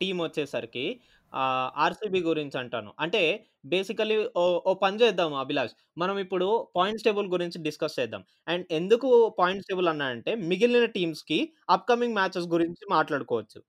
[0.00, 0.84] టీమ్ వచ్చేసరికి
[1.32, 2.90] ఆహ్, ఆర్‌సీబీ గురించి అంటాను.
[2.98, 3.20] అంటే
[3.64, 5.74] బేసికల్లీ ఓ ఓ పని చేద్దాం అభిలాష్.
[5.96, 8.22] మనం ఇప్పుడు పాయింట్స్ టేబుల్ గురించి డిస్కస్ చేద్దాం.
[8.48, 11.38] అండ్ ఎందుకు పాయింట్స్ టేబుల్ అన్నా అంటే మిగిలిన టీమ్స్‌కి
[11.68, 13.60] అప్‌కమింగ్ మ్యాచెస్ గురించి మాట్లాడుకోవచ్చు.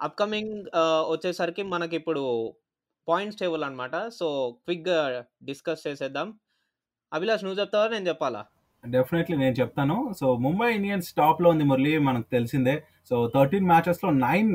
[0.00, 2.24] అప్‌కమింగ్ ఆహ్, వచ్చేసరికి మనకిప్పుడు
[3.08, 4.26] పాయింట్స్ టేబుల్ అనమాట సో,
[4.64, 5.00] క్విక్‌గా
[5.44, 6.28] డిస్కస్ చేసేద్దాం.
[7.12, 7.88] అభిలాష్ నువ్వు చెప్తావా?
[7.88, 8.42] నేను చెప్పాలా?
[8.84, 9.96] డెఫినెట్‌లీ నేను చెప్తాను.
[10.14, 12.74] సో, ముంబై ఇండియన్స్ టాప్‌లో ఉంది మురళి మనకు తెలిసిందే.
[13.10, 14.50] సో, 13 మ్యాచెస్‌లో 9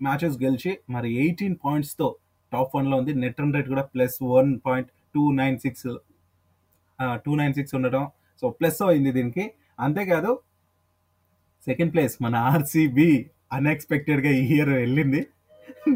[0.00, 2.08] మ్యాచెస్ గెలిచి మరి 18 పాయింట్స్‌తో
[2.52, 3.12] టాప్ 1లో ఉంది.
[3.22, 5.84] నెట్ రన్ రేట్ కూడా ప్లస్ 1.296
[6.98, 8.04] ఆహ్, 296 ఉండడం.
[8.42, 9.44] సో, ప్లస్ అయింది దీనికి.
[9.78, 10.30] అంతేకాదు
[11.66, 13.08] సెకండ్ ప్లేస్ మన ఆర్‌సీబీ
[13.52, 15.20] అన్‌ఎక్స్‌పెక్టెడ్‌గా ఈ ఇయర్ వెళ్ళింది.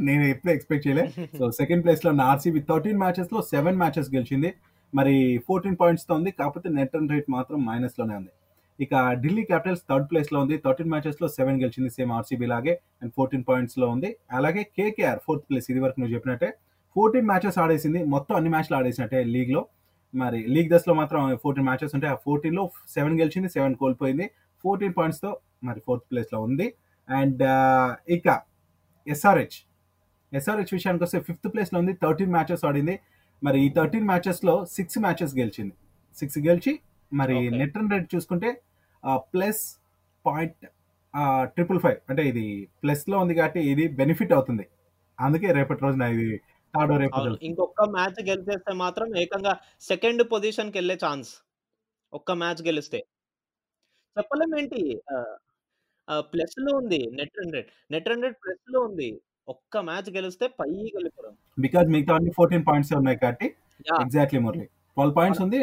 [0.02, 1.04] నేను ఎప్పుడు ఎక్స్‌పెక్ట్ చేయలే.
[1.40, 4.50] సో, సెకండ్ ప్లేస్‌లో ఉన్న ఆర్‌సీబీ 13 మ్యాచెస్‌లో 7 మ్యాచెస్ గెలిచింది.
[4.92, 5.14] మరి
[5.48, 6.30] 14 పాయింట్స్‌తో ఉంది.
[6.32, 8.32] కాకపోతే నెట్ రన్ రేట్ మాత్రం మైనస్‌లోనే ఉంది.
[8.78, 10.56] ఇక ఢిల్లీ క్యాపిటల్స్ థర్డ్ ప్లేస్‌లో ఉంది.
[10.58, 14.10] 13 మ్యాచెస్‌లో సెవెన్ గెలిచింది సేమ్ ఆర్‌సీబీ లాగే అండ్ 14 పాయింట్స్‌లో ఉంది.
[14.32, 16.48] అలాగే కేకేఆర్ ఫోర్త్ ప్లేస్ ఇది వరకు నువ్వు చెప్పినట్టే
[16.96, 18.00] 14 మ్యాచెస్ ఆడేసింది.
[18.14, 19.62] మొత్తం అన్ని మ్యాచ్‌లు ఆడేసినట్టే లీగ్‌లో.
[20.14, 22.12] మరి లీగ్ దశలో మాత్రం 14 మ్యాచెస్ ఉంటాయి.
[22.14, 22.62] ఆ 14లో
[22.96, 24.26] 7 గెలిచింది, సెవెన్ కోల్పోయింది.
[24.64, 25.30] 14 పాయింట్స్‌తో
[25.64, 26.66] మరి ఫోర్త్ ప్లేస్‌లో ఉంది.
[27.08, 27.42] అండ్
[28.16, 28.26] ఇక
[29.06, 29.56] ఎస్ఆర్‌హెచ్.
[30.32, 31.94] ఎస్ఆర్‌హెచ్ విషయానికి వస్తే ఫిఫ్త్ ప్లేస్‌లో ఉంది.
[31.96, 32.94] 13 మ్యాచెస్ ఆడింది.
[33.42, 35.74] మరి ఈ 13 మ్యాచెస్‌లో 6 మ్యాచెస్ గెలిచింది.
[36.16, 36.72] 6 గెలిచి
[37.12, 37.36] మరి.
[37.60, 38.50] నెట్ రన్ రేట్ చూసుకుంటే
[39.32, 39.62] ప్లస్
[40.24, 40.62] పాయింట్
[41.14, 42.44] ఆహ్, 555 అంటే ఇది
[42.82, 44.64] ప్లస్‌లో ఉంది కాబట్టి ఇది బెనిఫిట్ అవుతుంది.
[45.18, 46.28] అందుకే రేపటి రోజున ఇది
[46.74, 47.22] థర్డో రేపో.
[47.48, 49.52] ఇంకొక్క మ్యాచ్ గెలిచేస్తే మాత్రం ఏకంగా
[49.84, 51.32] సెకండ్ పొజిషన్‌కెళ్ళే ఛాన్స్.
[52.12, 53.00] ఒక్క మ్యాచ్ గెలిస్తే.
[54.16, 54.80] చెప్పలేమేంటి?
[56.08, 57.70] ఆహ్, ప్లస్‌లో ఉంది net rate.
[57.90, 59.10] Net run rate ప్లస్‌లో ఉంది.
[59.48, 61.32] ఒక్క మ్యాచ్ గెలిస్తే పైకెళ్ళిపోవడం.
[61.58, 63.46] బికాజ్ మిగతావన్నీ 14 పాయింట్సే ఉన్నాయి కాబట్టి!
[64.02, 64.66] ఎగ్జాక్ట్‌లీ మురళి.
[64.96, 65.58] 12 పాయింట్స్ ఉంది.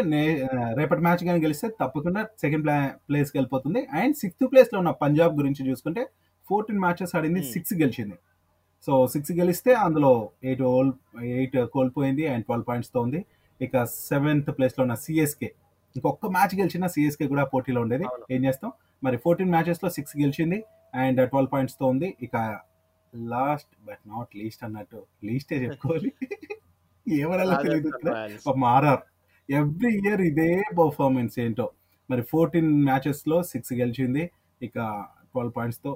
[0.79, 2.75] రేపటి మ్యాచ్ గాని గెలిస్తే తప్పకుండా సెకండ్ ప్లా
[3.07, 3.81] ప్లేస్‌కి వెళ్ళిపోతుంది.
[3.99, 6.03] అండ్ సిక్స్త్ ప్లేస్‌లో ఉన్న పంజాబ్ గురించి చూసుకుంటే
[6.47, 7.41] 14 మ్యాచెస్ ఆడింది.
[7.41, 7.51] హ్మ్.
[7.53, 8.17] 6 గెలిచింది.
[8.87, 10.11] సో, 6 గెలిస్తే అందులో
[10.43, 10.91] 8 ఓల్
[11.35, 13.21] 8 కోల్పోయింది అండ్ 12 పాయింట్స్‌తో ఉంది.
[13.59, 15.49] ఇక సెవెంత్ ప్లేస్‌లో ఉన్న సీఎస్‌కే
[15.95, 18.05] ఇంకొక్క మ్యాచ్ గెలిచినా సీఎస్‌కే కూడా పోటీలో ఉండేది.
[18.31, 18.71] ఏం చేస్తాం?
[19.03, 20.59] మరి 14 మ్యాచెస్‌లో 6 గెలిచింది
[20.97, 22.09] అండ్ 12 పాయింట్స్‌తో ఉంది.
[22.21, 22.35] ఇక
[23.13, 26.11] లాస్ట్ బట్ నాట్ లీస్ట్ అన్నట్టు లీస్టే చెప్పుకోవాలి.
[28.07, 28.43] రాయల్స్.
[28.47, 29.01] పాపం ఆర్ఆర్
[29.49, 31.67] ఎవ్రీ ఇయర్ ఇదే పెర్ఫార్మెన్స్ ఏంటో.
[32.09, 34.23] మరి 14 మ్యాచెస్‌లో 6 గెలిచింది.
[34.61, 34.77] ఇక
[35.35, 35.91] 12 పాయింట్స్‌తో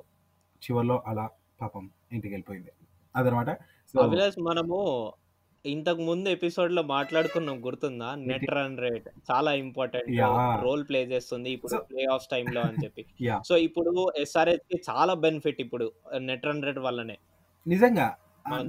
[0.62, 1.26] చివర్లో అలా
[1.62, 2.72] పాపం ఇంటికెళ్ళిపోయింది.
[3.16, 3.50] అదనమాట.
[3.94, 4.78] సో అభిలాష్ మనము
[5.66, 8.10] ఇంతకు ముందు ఎపిసోడ్‌లో మాట్లాడుకున్నాం గుర్తుందా?
[8.26, 10.20] నెట్ రన్ రేట్ చాలా ఇంపార్టెంట్.
[10.62, 13.04] రోల్ ప్లే చేస్తుంది ఇప్పుడు ప్లే ఆఫ్స్ టైమ్‌లో అని చెప్పి.
[13.44, 15.88] సో, ఇప్పుడు ఎస్ఆర్‌హెచ్‌కి చాలా బెనిఫిట్ ఇప్పుడు
[16.30, 17.18] నెట్ రన్ రేట్ వల్లనే.
[17.66, 18.08] నిజంగా.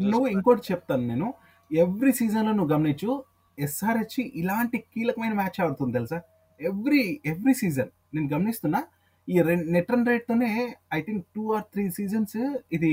[0.04, 0.26] నువ్వు.
[0.28, 1.28] ఇంకోటి చెప్తాను నేను.
[1.70, 3.10] ఎవ్రీ సీజన్‌లో నువ్వు గమనించు
[3.58, 6.18] ఎస్ఆర్‌హెచ్ ఇలాంటి కీలకమైన మ్యాచ్ ఆడుతుంది తెలుసా?
[6.60, 8.80] ఎవ్రీ ఎవ్రీ సీజన్ నేను గమనిస్తున్నా.
[9.28, 9.36] ఈ
[9.74, 10.50] నెట్ రన్ రేట్‌తోనే
[10.92, 12.36] ఐ థింక్ 2 ఆర్ 3 సీజన్స్
[12.72, 12.92] ఇది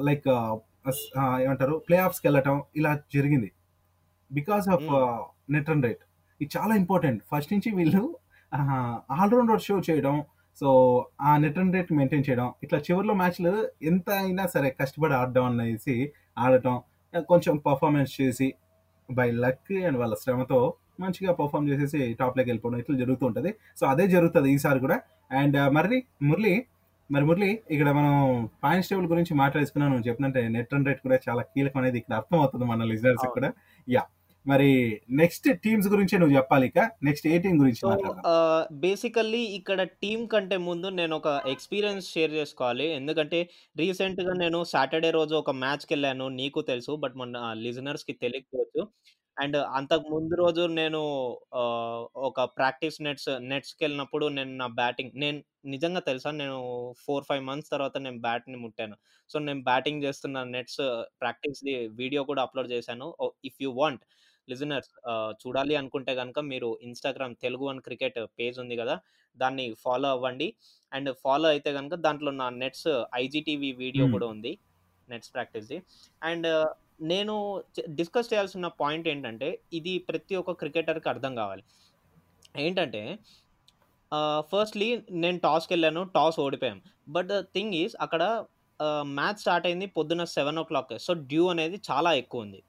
[0.00, 0.28] లైక్
[1.40, 3.48] ఏమంటారు ప్లే ఆఫ్స్‌కెళ్ళటం ఇలా జరిగింది.
[4.30, 4.88] Because off.
[5.50, 6.02] Net run rate.
[6.40, 7.20] ఇది చాలా ఇంపార్టెంట్.
[7.32, 8.02] ఫస్ట్ నుంచి వీళ్ళు
[8.52, 8.72] ఆహ్,
[9.14, 10.16] ఆల్ రౌండర్ షో చేయడం.
[10.58, 10.68] సో,
[11.20, 12.48] ఆ నెట్ రన్ రేట్ మెయింటైన్ చేయడం.
[12.62, 15.96] ఇట్లా చివర్లో మ్యాచ్‌లు ఎంత అయినా సరే కష్టపడి ఆడడం అనేసి
[16.38, 16.76] ఆడటం.
[17.28, 18.48] కొంచెం పెర్ఫార్మెన్స్ చేసి
[19.08, 20.60] బై లక్ అండ్ వాళ్ళ శ్రమతో
[21.00, 23.50] మంచిగా పెర్ఫార్మ్ చేసేసి టాప్‌లోకి వెళ్ళిపోవడం ఇట్లా జరుగుతూ ఉంటది.
[23.76, 24.98] సో, అదే జరుగుతది ఈసారి కూడా.
[25.32, 26.54] అండ్ మరి మురళి
[27.10, 28.14] మరి మురళి ఇక్కడ మనం
[28.62, 29.90] పాయింట్స్ టేబుల్ గురించి మాట్లాడేసుకున్నాం.
[29.92, 33.36] నువ్వు చెప్పినట్టే నెట్ రన్ రేట్ కూడా చాలా కీలకం అనేది ఇక్కడ అర్థమవుతుంది మన లిజనర్స్‌కి అవును.
[33.36, 33.50] కూడా.
[33.88, 34.08] యాహ్!
[34.46, 34.70] మరి
[35.20, 36.78] నెక్స్ట్ టీమ్స్ గురించే నువ్వు చెప్పాలి ఇక.
[37.04, 37.82] నెక్స్ట్ ఏ టీమ్ గురించి
[38.82, 42.86] బేసికల్లీ ఇక్కడ టీమ్ కంటే ముందు నేనొక ఎక్స్‌పీరియన్స్ షేర్ చేసుకోవాలి.
[42.94, 43.38] ఎందుకంటే
[43.76, 46.26] రీసెంట్‌గా నేను సాటర్‌డే రోజు ఒక మ్యాచ్‌కెళ్ళాను.
[46.38, 46.92] నీకు తెలుసు.
[47.02, 48.84] బట్ మన లిజనర్స్‌కి తెలియకపోవచ్చు.
[49.36, 51.00] అండ్ అంతకు ముందు రోజు నేను
[51.60, 55.38] ఆహ్, ఒక ప్రాక్టీస్ నెట్స్ నెట్స్‌కెళ్ళినప్పుడు నేను నా బ్యాటింగ్ నేను
[55.72, 56.58] నిజంగా తెలుసా నేను
[57.00, 58.96] 4, 5 మంత్స్ తర్వాత నేను బ్యాట్‌ని ముట్టాను.
[59.30, 60.80] సో, నేను బ్యాటింగ్ చేస్తున్న నెట్స్
[61.22, 63.08] ప్రాక్టీస్‌ది వీడియో కూడా అప్‌లోడ్ చేశాను.
[63.18, 64.04] Oh if you want
[64.48, 68.96] listeners ah, చూడాలి అనుకుంటే గనుక మీరు Instagram Telugu one cricket page ఉంది గదా!
[69.38, 70.48] దాన్ని ఫాలో అవ్వండి.
[70.92, 72.88] అండ్ ఫాలో అయితే గనుక దాంట్లో నా నెట్స్
[73.20, 74.14] ఐజీటీవీ వీడియో హ్మ్.
[74.14, 74.52] కూడా ఉంది.
[75.08, 75.78] నెట్స్ ప్రాక్టీస్‌ది.
[76.22, 76.46] అండ్
[77.00, 77.34] నేను
[77.96, 81.62] డిస్కస్ చేయాల్సిన పాయింట్ ఏంటంటే, ఇది ప్రతి ఒక్క క్రికెటర్‌కి అర్థం కావాలి.
[82.58, 83.02] ఏంటంటే
[84.50, 84.88] ఫస్ట్‌లీ
[85.22, 86.02] నేను టాస్‌కెళ్ళాను.
[86.14, 86.78] టాస్ ఓడిపోయాం.
[87.08, 88.22] బట్ ద థింగ్ ఈస్ అక్కడ
[89.16, 90.62] మ్యాచ్ స్టార్ట్ అయింది పొద్దున్న 7:00
[91.00, 92.60] సో, డ్యూ అనేది చాలా ఎక్కువుంది.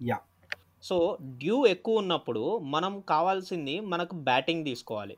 [0.00, 0.24] యాహ్!
[0.82, 0.96] సో,
[1.38, 2.42] డ్యూ ఎక్కువున్నప్పుడు
[2.74, 5.16] మనం కావాల్సింది మనకు బ్యాటింగ్ తీసుకోవాలి.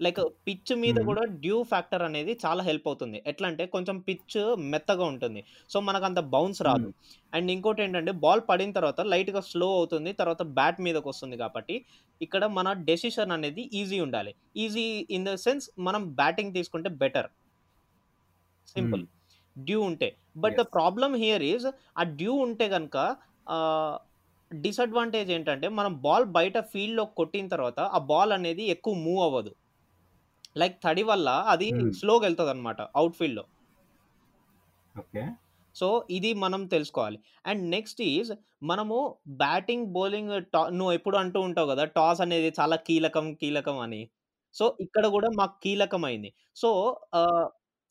[0.00, 0.98] లైక్ పిచ్ మీద.
[1.06, 3.18] కూడా డ్యూ ఫ్యాక్టర్ అనేది చాలా హెల్ప్ అవుతుంది.
[3.26, 4.36] ఎట్లా అంటే కొంచెం పిచ్
[4.70, 5.40] మెత్తగా ఉంటుంది.
[5.70, 6.88] సో, మనకంత బౌన్స్ రాదు.
[7.32, 10.12] అండ్ ఇంకోటేంటంటే బాల్ పడిన తర్వాత లైట్‌గా స్లో అవుతుంది.
[10.14, 11.76] తర్వాత బ్యాట్ మీదకొస్తుంది కాబట్టి
[12.20, 14.32] ఇక్కడ మన డెసిషన్ అనేది ఈజీ ఉండాలి.
[14.58, 17.30] ఈజీ ఇన్ ద సెన్స్ మనం బ్యాటింగ్ తీసుకుంటే బెటర్.
[18.76, 19.04] సింపుల్.
[19.56, 20.08] డ్యూ ఉంటే.
[20.36, 20.64] But the.
[20.76, 22.66] Problem here is ఆ డ్యూ ఉంటే
[23.46, 23.96] ఆహ్,
[24.50, 29.52] డిసడ్వాంటేజ్ ఏంటంటే మనం బాల్ బయట ఫీల్డ్‌లోకి కొట్టిన తర్వాత ఆ బాల్ అనేది ఎక్కువ మూవ్ అవ్వదు.
[30.56, 31.68] లైక్ తడి వల్ల అది.
[31.94, 33.44] స్లోగా ఎళ్తదనమాట ఔట్ ఫీల్డ్‌లో.
[34.94, 35.24] ఓకే.
[35.76, 37.18] సో, ఇది మనం తెలుసుకోవాలి.
[37.46, 38.30] అండ్ నెక్స్ట్ ఈస్
[38.62, 38.96] మనము
[39.42, 41.84] బ్యాటింగ్, బౌలింగ్ టా నువ్వు ఎప్పుడు అంటూ ఉంటావు గదా!
[41.96, 44.02] టాస్ అనేది చాలా కీలకం, కీలకం అని.
[44.54, 46.30] సో, ఇక్కడ గూడా మాకు కీలకమైంది.
[46.56, 46.70] సో,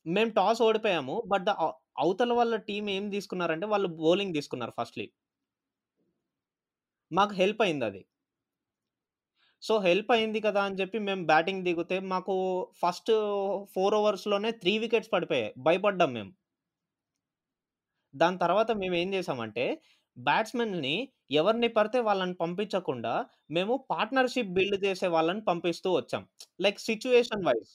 [0.05, 1.15] మేము టాస్ ఓడిపోయాము.
[1.27, 1.51] బట్ ద
[1.99, 5.07] అవతల వాళ్ళ టీమ్ ఏం తీసుకున్నారంటే వాళ్ళు బౌలింగ్ తీసుకున్నారు ఫస్ట్‌లీ.
[7.11, 8.01] మాకు హెల్ప్ అయిందది.
[9.63, 10.61] సో, హెల్ప్ అయింది కదా!
[10.67, 12.35] అని చెప్పి మేము బ్యాటింగ్ దిగితే మాకు
[12.81, 13.11] ఫస్ట్
[13.75, 15.51] 4 ఓవర్స్‌లోనే 3 వికెట్స్ పడిపోయాయి.
[15.65, 16.31] భయపడ్డాం మేము.
[18.13, 19.65] దాని తర్వాత మేమేం చేసామంటే
[20.17, 20.95] బ్యాట్స్‌మెన్‌ని
[21.33, 23.13] ఎవరిని పడితే వాళ్ళని పంపించకుండా
[23.51, 26.23] మేము పార్ట్నర్‌షిప్ బిల్డ్ చేసే వాళ్ళని పంపిస్తూ వచ్చాం.
[26.59, 27.71] Like situation vice.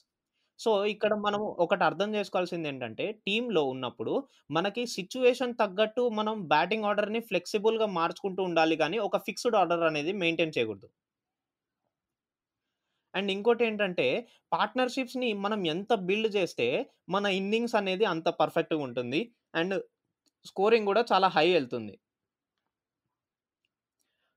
[0.59, 4.13] సో, ఇక్కడ మనం ఒకటి అర్థం చేసుకోవాల్సిందేంటంటే టీమ్‌లో ఉన్నప్పుడు
[4.51, 10.55] మనకి సిట్యుయేషన్ తగ్గట్టు మనం బ్యాటింగ్ ఆర్డర్‌ని ఫ్లెక్సిబుల్‌గా మార్చుకుంటూ ఉండాలి గానీ ఒక ఫిక్స్‌డ్ ఆర్డర్ అనేది మెయింటైన్
[10.57, 10.89] చేయకూడదు.
[13.15, 14.07] అండ్ ఇంకోటేంటంటే
[14.51, 16.67] పార్ట్నర్‌షిప్స్‌ని మనం ఎంత బిల్డ్ చేస్తే
[17.09, 19.21] మన ఇన్నింగ్స్ అనేది అంత పర్ఫెక్ట్‌గా ఉంటుంది.
[19.53, 19.75] అండ్
[20.45, 21.95] స్కోరింగ్ గూడా చాలా హై ఎళ్తుంది.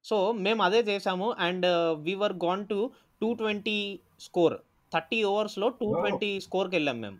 [0.05, 1.27] సో, మేము అదే చేసాము.
[1.47, 1.67] And
[2.05, 2.79] we were gone to
[3.21, 3.77] 220
[4.21, 4.57] score.
[4.93, 6.19] 30 ఓవర్స్‌లో ఓహ్!
[6.21, 7.19] 220 స్కోర్‌కెళ్ళాం మేము.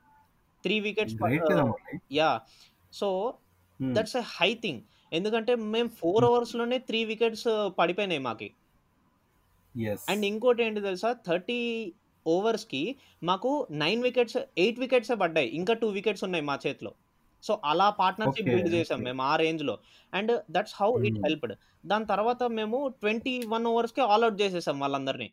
[0.65, 1.17] 3 wickets.
[2.13, 2.39] Yeah!
[2.93, 3.09] So.
[3.91, 4.83] That's a high thing.
[5.13, 6.29] ఎందుకంటే మేము 4 హ్మ్.
[6.29, 8.49] ఓవర్స్‌లోనే 3 వికెట్స్ పడిపోయినాయి మాకి.
[10.09, 11.11] అండ్ ఇంకోటేంటి తెలుసా?
[11.23, 11.59] 30
[12.27, 12.83] ఓవర్స్‌కి
[13.23, 15.49] మాకు 9 వికెట్స్ 8 వికెట్సే పడ్డాయి.
[15.59, 16.93] ఇంకా 2 వికెట్స్ ఉన్నాయి మా చేతిలో.
[17.45, 18.49] సో, అలా పార్ట్నర్‌షిప్.
[18.53, 19.01] బిల్డ్ చేసాం.
[19.07, 19.75] మేము ఆ రేంజ్‌లో.
[20.13, 21.25] And that's how it hmm.
[21.25, 21.55] Helped.
[21.85, 23.37] దాని తర్వాత మేము 21
[23.73, 25.29] ఓవర్స్‌కే ఆల్ ఔట్ చేసేసాం వాళ్ళందరిని.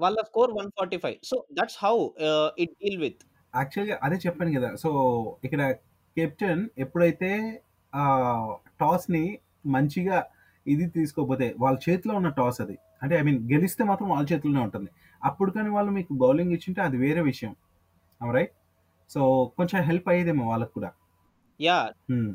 [0.00, 1.18] వాళ్ళ score 145.
[1.30, 1.96] So, that's how
[2.58, 3.22] it deal with.
[3.54, 4.70] యాక్చువల్‌గా అదే చెప్పాను గదా!
[4.76, 4.90] సో,
[5.44, 5.62] ఇక్కడ
[6.16, 7.30] కెప్టెన్ ఎప్పుడైతే
[8.80, 9.24] టాస్‌ని
[9.68, 10.18] మంచిగా
[10.66, 12.76] ఇది తీసుకోకపోతే వాళ్ళ చేతిలో ఉన్న టాస్ అది.
[13.02, 14.90] అంటే ఐ మీన్ గెలిస్తే మాత్రం వాళ్ళ చేతుల్లోనే ఉంటుంది.
[15.22, 17.52] అప్పుడు కానీ వాళ్ళు మీకు బౌలింగ్ ఇచ్చుంటే అది వేరే విషయం.
[18.30, 18.54] రైట్?
[19.10, 19.20] సో,
[19.56, 20.90] కొంచెం హెల్ప్ అయ్యేదేమో వాళ్ళకి కూడా.
[22.10, 22.32] హ్మ్.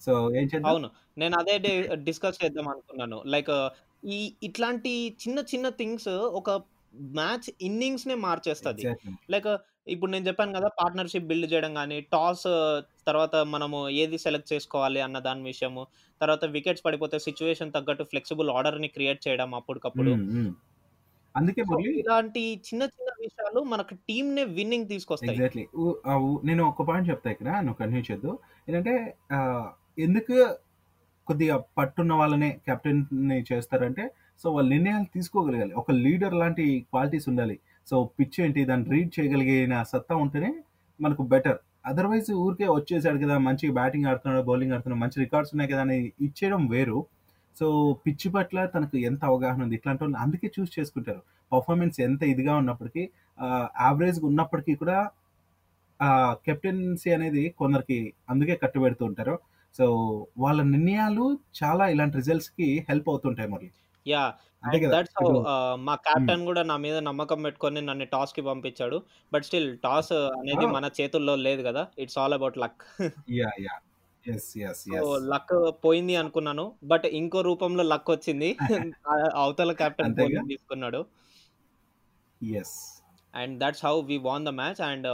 [0.00, 0.66] సో, ఏం చేద్దాం?
[0.66, 0.88] అవును.
[1.18, 1.54] నేను అదే
[2.04, 3.22] డిస్కస్ చేద్దాం అనుకున్నాను.
[3.26, 3.52] లైక్
[4.04, 6.08] ఈ ఇట్లాంటి చిన్న చిన్న థింగ్స్
[6.40, 6.50] ఒక
[7.12, 8.82] మ్యాచ్ ఇన్నింగ్స్‌నే మార్చేస్తది.
[8.82, 9.14] ఎగ్జాక్ట్‌లీ.
[9.30, 9.48] లైక్
[9.86, 10.68] ఇప్పుడు నేను చెప్పాను గదా!
[10.78, 12.46] పార్ట్నర్‌షిప్ బిల్డ్ చేయడం గాని, టాస్
[13.06, 15.82] తర్వాత మనము ఏది సెలెక్ట్ చేసుకోవాలి అన్న దాని విషయము.
[16.20, 20.14] తర్వాత వికెట్స్ పడిపోతే సిట్యుయేషన్ తగ్గట్టు ఫ్లెక్సిబుల్ ఆర్డర్‌ని క్రియేట్ చేయడం అప్పటికప్పుడు.
[20.14, 20.24] హ్మ్.
[20.30, 20.50] హ్మ్.
[21.34, 25.40] అందుకే సో, మురళి ఇలాంటి చిన్న చిన్న విషయాలు మనకు టీమ్‌నే విన్నింగ్ తీసుకొస్తాయి.
[25.40, 25.64] ఎగ్జాక్ట్‌లీ.
[25.76, 27.48] ఉ ఆహ్, ఉ నేను ఒక పాయింట్ చెప్తా ఇక్కడ.
[27.64, 28.32] నువ్వు కంటిన్యూ చేద్దు.
[28.68, 28.94] ఏంటంటే
[29.36, 29.68] ఆహ్,
[29.98, 30.36] ఎందుకు
[31.26, 34.04] కొద్దిగా పట్టున్న వాళ్ళనే కెప్టెన్‌ని చేస్తారంటే,
[34.40, 35.72] సో, వాళ్ళు నిర్ణయాలు తీసుకోగలగాలి.
[35.82, 37.56] ఒక లీడర్ లాంటి క్వాలిటీస్ ఉండాలి.
[37.86, 40.50] సో, పిచ్ ఏంటి దాన్ని రీడ్ చేయగలిగిన సత్తా ఉంటేనే
[41.00, 41.58] మనకు బెటర్.
[41.86, 43.34] అదర్‌వైజ్ ఊరికే వచ్చేసాడు కదా!
[43.46, 45.82] మంచి బ్యాటింగ్ ఆడుతున్నాడు, బౌలింగ్ ఆడుతున్నాడు, మంచి రికార్డ్స్ ఉన్నాయి కదా!
[45.86, 45.96] అని
[46.26, 46.98] ఇచ్చేయడం వేరు.
[47.56, 47.66] సో,
[48.04, 49.76] పిచ్ పట్ల తనకు ఎంత అవగాహన ఉంది.
[49.78, 51.20] ఇట్లాంటోళ్ళని అందుకే చూజ్ చేసుకుంటారు.
[51.52, 53.02] పర్ఫార్మెన్స్ ఎంత ఇదిగా ఉన్నప్పటికీ
[53.82, 54.98] యావరేజ్‌గా ఉన్నప్పటికీ కూడా
[56.46, 59.34] కెప్టెన్సీ అనేది కొందరికి అందుకే కట్టుబెడుతూ ఉంటారు.
[59.78, 59.86] సో,
[60.38, 61.24] వాళ్ళ నిర్ణయాలు
[61.58, 63.70] చాలా ఇలాంటి రిజల్ట్స్‌కి హెల్ప్ అవుతుంటాయి మురళి.
[64.06, 64.32] యాహ్!
[64.62, 64.94] అంతే అండ్ కదా!
[64.94, 66.36] దట్స్ హౌ ఇప్పుడు ఆహ్, మా హ్మ్.
[66.36, 68.98] కెప్టెన్ గూడా నా మీద నమ్మకం పెట్టుకొని నన్ను టాస్‌కి పంపించాడు.
[69.32, 70.66] బట్ స్టిల్ టాస్ అనేది!
[70.72, 71.84] మన చేతుల్లో లేదు గదా!
[71.98, 72.84] It's all about luck.
[73.34, 73.56] Yeah!
[73.60, 73.82] Yeah!
[74.24, 74.48] Yes.
[74.58, 74.82] Yes.
[74.86, 75.16] So, yes.
[75.30, 75.52] Luck
[75.84, 76.64] పోయింది అనుకున్నాను.
[76.90, 78.50] బట్ ఇంకో రూపంలో లక్ వచ్చింది.
[79.06, 80.16] ఆహ్, అవతల కెప్టెన్ అంతేగా?
[80.16, 81.00] బౌలింగ్ తీసుకున్నాడు.
[82.40, 82.76] Yes.
[83.34, 84.80] And that's how we won the match.
[84.88, 85.08] And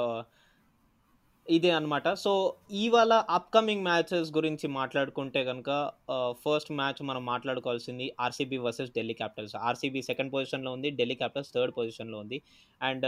[1.47, 2.09] ఇదే అన్నమాట.
[2.23, 2.33] సో,
[2.81, 5.71] ఇవాళ అప్‌కమింగ్ మ్యాచెస్ గురించి మాట్లాడుకుంటే గనక
[6.15, 9.55] ఆహ్, ఫస్ట్ మ్యాచ్ మనం మాట్లాడుకోవాల్సింది RCB versus Delhi Capitals.
[9.69, 10.91] RCB second పొజిషన్‌లో ఉంది.
[10.99, 12.39] ఢిల్లీ క్యాపిటల్స్ థర్డ్ పొజిషన్‌లో ఉంది.
[12.81, 13.07] And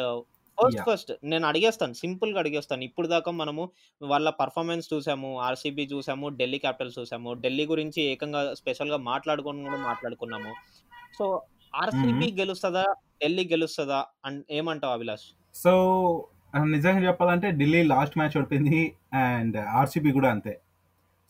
[0.59, 0.89] first yeah!
[0.89, 1.95] ఫస్ట్ నేను అడిగేస్తాను.
[2.01, 2.83] సింపుల్‌గా అడిగేస్తాను.
[2.89, 3.63] ఇప్పుడు దాకా మనము
[4.01, 5.31] వాళ్ళ పెర్ఫార్మన్స్ చూసాము.
[5.47, 6.29] ఆర్‌సీబీ చూసాము.
[6.41, 7.31] ఢిల్లీ క్యాపిటల్స్ చూసాము.
[7.45, 10.53] ఢిల్లీ గురించి ఏకంగా స్పెషల్‌గా మాట్లాడుకొని కూడా మాట్లాడుకున్నాము.
[11.15, 11.27] So,
[11.75, 12.29] RCB.
[12.41, 12.85] గెలుస్తదా?
[13.23, 14.01] ఢిల్లీ గెలుస్తదా?
[14.27, 15.27] అన్ ఏమంటావు అభిలాష్?
[15.55, 15.73] సో,
[16.73, 18.81] నిజంగా చెప్పాలంటే ఢిల్లీ లాస్ట్ మ్యాచ్ ఓడిపోయింది.
[19.25, 20.55] అండ్ ఆర్‌సీబీ కూడా అంతే.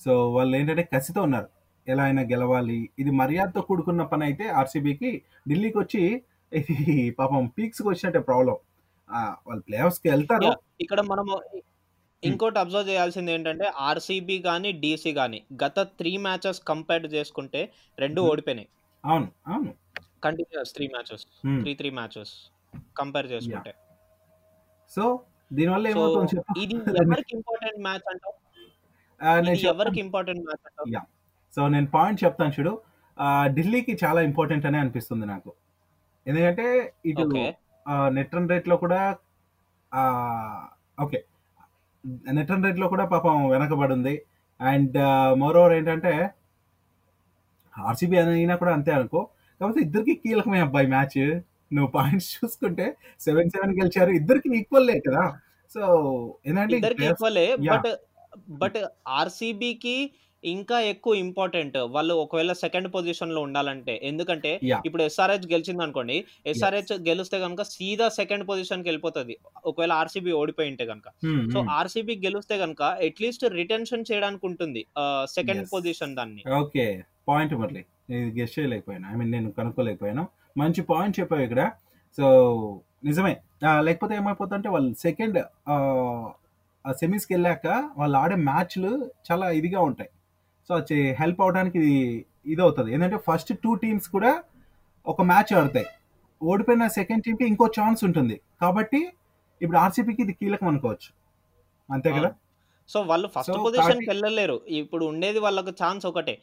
[0.00, 1.48] సో, వాళ్ళేంటంటే కసితో ఉన్నారు.
[1.86, 2.80] ఎలా అయినా గెలవాలి.
[2.98, 5.10] ఇది మర్యాదతో కూడుకున్న పనైతే ఆర్‌సీబీకి
[5.48, 6.02] ఢిల్లీకొచ్చి
[6.52, 6.76] ఇది
[7.18, 8.60] పాపం పీక్స్‌కొచ్చినట్టే ప్రాబ్లమ్.
[9.10, 9.78] ఆహ్, వాళ్ళు ప్లే
[10.14, 10.44] ఎళ్తారు.
[10.44, 10.60] యాహ్!
[10.80, 11.34] ఇక్కడ మనము.
[12.22, 17.62] ఇంకోటి అబ్జర్వ్ చేయాల్సిందేంటంటే ఆర్‌సీబీ గాని, డీసీ గాని గత 3 మ్యాచెస్ కంపేర్ చేసుకుంటే
[17.98, 18.30] 2 హ్మ్.
[18.30, 18.68] ఓడిపోయినాయి.
[19.04, 19.28] అవును.
[19.48, 19.72] అవును.
[20.22, 21.24] Continuous 3 matches.
[21.58, 22.34] 3, 3 matches
[22.96, 23.28] compare!
[23.32, 23.72] చేసుకుంటే.
[24.90, 25.04] సో,
[25.50, 26.52] దీనివల్ల సో, ఏమవుతుందో చెప్పు?
[26.62, 28.34] ఇది దాన్ని ఎవరికి ఇంపార్టెంట్ మ్యాచ్ అంటావు?
[29.20, 30.04] ఆహ్, నేను ఇది ఎవరికి చెప్తాను.
[30.06, 30.88] ఇంపార్టెంట్ మ్యాచ్ అంటావు?
[30.94, 31.08] యాహ్!
[31.54, 32.72] సో, నేను పాయింట్ చెప్తాను చూడు.
[33.56, 35.50] ఢిల్లీకి చాలా ఇంపార్టెంట్ అనే అనిపిస్తుంది నాకు.
[36.26, 36.66] ఎందుకంటే
[37.10, 37.24] ఇటు
[38.12, 39.00] నెట్ రన్ రేట్‌లో కూడా
[39.92, 40.62] ఆహ్,
[40.98, 41.18] ఓకే.
[42.34, 44.14] నెట్ రన్ రేట్‌లో కూడా పాపం వెనకబడుంది.
[44.60, 44.96] అండ్
[45.40, 46.12] మోరోవర్ ఏంటంటే
[47.74, 49.20] ఆర్‌సీబీ అయినా కూడా అంతే అనుకో.
[49.60, 50.80] కాకపోతే ఇద్దరికీ కీలకమే అబ్బా!
[50.80, 51.18] ఈ మ్యాచ్.
[51.74, 52.86] నువ్వు పాయింట్స్ చూసుకుంటే
[53.26, 54.12] 7, 7 గెలిచారు.
[54.20, 55.24] ఇద్దరికీ ఈక్వలే కదా!
[55.70, 55.82] సో,
[56.46, 57.46] ఏందంటే ఇద్దరికి ఈక్వలే.
[57.70, 57.88] బట్,
[58.60, 58.78] బట్
[59.14, 59.96] ఆర్‌సీబీకి
[60.44, 61.76] ఇంకా ఎక్కువ ఇంపార్టెంట్.
[61.94, 63.94] వాళ్ళు ఒకవేళ సెకండ్ పొజిషన్‌లో ఉండాలంటే.
[64.04, 64.52] ఎందుకంటే!
[64.84, 66.16] ఇప్పుడు ఎస్ఆర్‌హెచ్ గెలిచిందనుకోండి.
[66.54, 66.74] యెస్.
[66.74, 69.36] ఎస్ఆర్‌హెచ్ గెలిస్తే గనుక సీదా సెకండ్ పొజిషన్‌కెళ్ళిపోతది.
[69.64, 71.08] ఒకవేళ ఆర్‌సీబీ ఓడిపోయుంటే గనుక.
[71.22, 71.40] హ్మ్.
[71.52, 71.74] సో, హ్మ్.
[71.78, 74.84] ఆర్‌సీబీ గెలిస్తే గనుక అట్‌లీస్ట్ రిటెన్షన్ చేయడానికి ఉంటుంది.
[75.36, 75.64] సెకండ్.
[75.72, 76.44] పొజిషన్ దాన్ని.
[76.54, 76.84] ఓకే.
[77.28, 77.82] పాయింట్ మురళి.
[78.10, 79.06] ఇది గెస్ చేయలేకపోయాను.
[79.08, 80.24] ఐ మీన్ నేను కనుక్కోలేకపోయాను.
[80.56, 81.62] మంచి పాయింట్ చెప్పావు ఇక్కడ.
[82.18, 82.24] సో,
[83.04, 83.34] నిజమే.
[83.82, 85.38] లేకపోతే ఏమైపోద్దంటే వాళ్ళు సెకండ్
[85.74, 86.26] ఆహ్,
[86.84, 88.92] ఆ సెమీస్‌కెళ్ళాక వాళ్ళు ఆడే మ్యాచ్‌లు
[89.28, 90.10] చాలా ఇదిగా ఉంటాయి.
[90.70, 91.94] సో, అది హెల్ప్ అవ్వడానికి ఇది
[92.46, 92.90] ఇదవుతది.
[92.94, 94.32] ఏందంటే ఫస్ట్ 2 టీమ్స్ కూడా
[95.06, 95.88] ఒక మ్యాచ్ ఆడతాయి.
[96.40, 98.36] ఓడిపోయిన సెకండ్ టీమ్‌కి ఇంకో ఛాన్స్ ఉంటుంది.
[98.60, 99.00] కాబట్టి
[99.60, 101.10] ఇప్పుడు ఆర్‌సీబీకి ఇది కీలకం అనుకోవచ్చు.
[101.88, 102.30] అంతే కదా!
[102.88, 104.56] సో, వాళ్ళు ఫస్ట్ కాబట్టి పొజిషన్‌కెళ్ళలేరు.
[104.80, 106.34] ఇప్పుడు ఉండేది వాళ్ళకి ఛాన్స్ ఒకటే.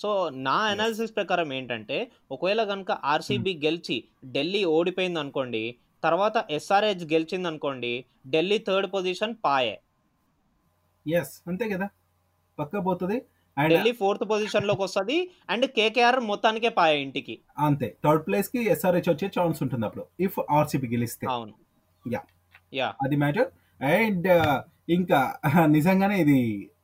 [0.00, 0.10] సో,
[0.44, 0.54] నా.
[0.68, 1.98] అనాలిసిస్ ప్రకారం ఏంటంటే
[2.30, 2.60] ఒకవేళ
[3.28, 3.44] హ్మ్.
[3.44, 3.96] ఆర్‌సీబీ గెలిచి
[4.30, 5.64] ఢిల్లీ ఓడిపోయిందనుకోండి.
[6.02, 7.94] తర్వాత ఎస్ఆర్‌హెచ్ గెలిచిందనుకోండి.
[8.28, 9.74] ఢిల్లీ థర్డ్ పొజిషన్ పాయే.
[11.06, 11.34] యెస్.
[11.46, 11.86] అంతే కదా!
[12.58, 13.18] పక్కా పోతది.
[13.56, 15.18] అండ్ ఢిల్లీ ఫోర్త్ పొజిషన్‌లోకొస్తది.
[15.48, 17.36] అండ్ కేకేఆర్ మొత్తానికే పాయే ఇంటికి.
[17.60, 17.88] అంతే.
[18.04, 20.04] థర్డ్ ప్లేస్‌కి ఎస్ఆర్‌హెచ్ వచ్చే ఛాన్స్ ఉంటుందప్పుడు.
[20.20, 21.26] ఇఫ్ ఆర్‌సీబీ గెలిస్తే.
[21.26, 21.54] అవును.
[22.04, 22.26] యాహ్!
[22.72, 22.96] యాహ్!
[23.00, 23.48] అది మ్యాటర్.
[23.80, 24.28] అండ్
[24.90, 25.20] ఇంకా
[25.70, 26.40] నిజంగానే ఇది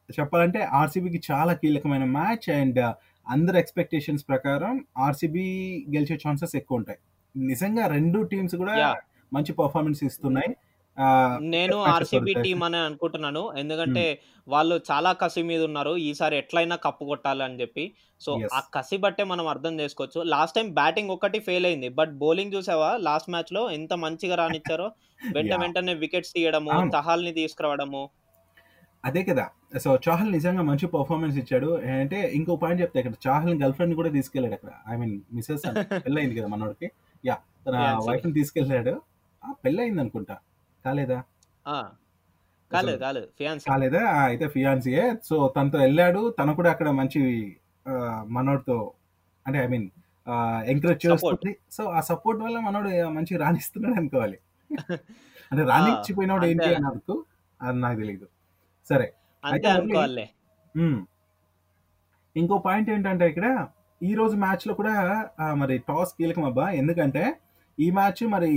[0.08, 2.48] చెప్పాలంటే ఆర్‌సీబీకి చాలా కీలకమైన మ్యాచ్.
[2.56, 2.80] అండ్
[3.26, 5.46] అందరి ఎక్స్‌పెక్టేషన్స్ ప్రకారం ఆర్‌సీబీ
[5.94, 7.00] గెలిచే ఛాన్సెస్ ఎక్కువుంటాయి.
[7.34, 8.78] నిజంగా 2 టీమ్స్ కూడా!
[9.32, 10.52] మంచి పెర్ఫార్మన్స్ ఇస్తున్నాయి.
[10.96, 12.60] ఆహ్, నేను ఆర్‌సీబీ అయితే.
[12.66, 13.42] అనే అనుకుంటున్నాను.
[13.56, 14.06] ఎందుకంటే హ్మ్.
[14.46, 15.92] వాళ్ళు చాలా కసి మీద ఉన్నారు.
[16.06, 17.84] ఈసారి ఎట్లైనా కప్పు కొట్టాలి అని చెప్పి.
[18.20, 18.60] సో, ఆ.
[18.74, 20.20] కసి బట్టే మనం అర్థం చేసుకోవచ్చు.
[20.32, 21.90] లాస్ట్ టైమ్ బ్యాటింగ్ ఒక్కటి ఫెయిల్ అయింది.
[21.98, 24.88] బట్ బౌలింగ్ చూసావా లాస్ట్ మ్యాచ్‌లో ఎంత మంచిగా రానిచ్చారో.
[25.36, 25.52] వెంట!
[25.56, 26.76] వెంటనే వికెట్స్ తీయడము.
[26.92, 28.02] చహాల్‌ని తీసుకురావడము.
[29.06, 29.44] అదే కదా!
[29.84, 31.68] సో, చాహల్ నిజంగా మంచి పెర్ఫార్మన్స్ ఇచ్చాడు.
[31.96, 34.72] అంటే ఇంకో పాయింట్ చెప్తా ఇక్కడ చాహల్‌ని గర్ల్ ఫ్రెండ్‌ని కూడా తీసుకెళ్ళాడు అక్కడ.
[34.88, 35.82] ఐ మీన్ మిసెస్ అంట.
[36.04, 36.88] పెళ్ళయింది కదా మనోడికి.
[37.24, 37.42] యాహ్!
[37.66, 38.06] తన ఫియాన్సీ.
[38.06, 38.94] వైఫ్‌ని తీసుకెళ్ళాడు.
[39.42, 39.48] ఆ!
[39.64, 40.36] పెళ్ళయింది అనుకుంటా.
[40.84, 41.18] కాలేదా?
[43.66, 43.98] కాలేదు.
[44.22, 45.04] అయితే ఫియాన్సీయే.
[45.24, 46.22] సో, తనతో ఎళ్ళాడు.
[46.38, 47.20] తను కూడా అక్కడ మంచి
[48.36, 48.76] మనోడితో
[49.46, 49.86] అంటే ఐ మీన్
[50.70, 51.02] ఎంకరేజ్.
[51.06, 51.52] చేస్తుంది.
[51.70, 54.38] సో, ఆ సపోర్ట్ వల్ల మనోడు మంచిగా రాణిస్తున్నాడు అనుకోవాలి.
[55.52, 55.64] అంటే!
[55.70, 56.46] రాణించిపోయినోడు.
[56.46, 57.14] ఏంటి అనకు
[57.60, 58.26] అది నాకు తెలీదు.
[58.90, 59.06] సరే.
[59.44, 59.68] అంతే.
[62.36, 63.46] ఇంకో పాయింట్ ఏంటంటే ఇక్కడ
[64.00, 64.94] ఈ రోజు మ్యాచ్‌లో కూడా
[65.42, 66.66] ఆహ్, మరి టాస్ కీలకం అబ్బా!
[66.80, 67.22] ఎందుకంటే
[67.78, 68.50] ఈ మ్యాచ్ మరి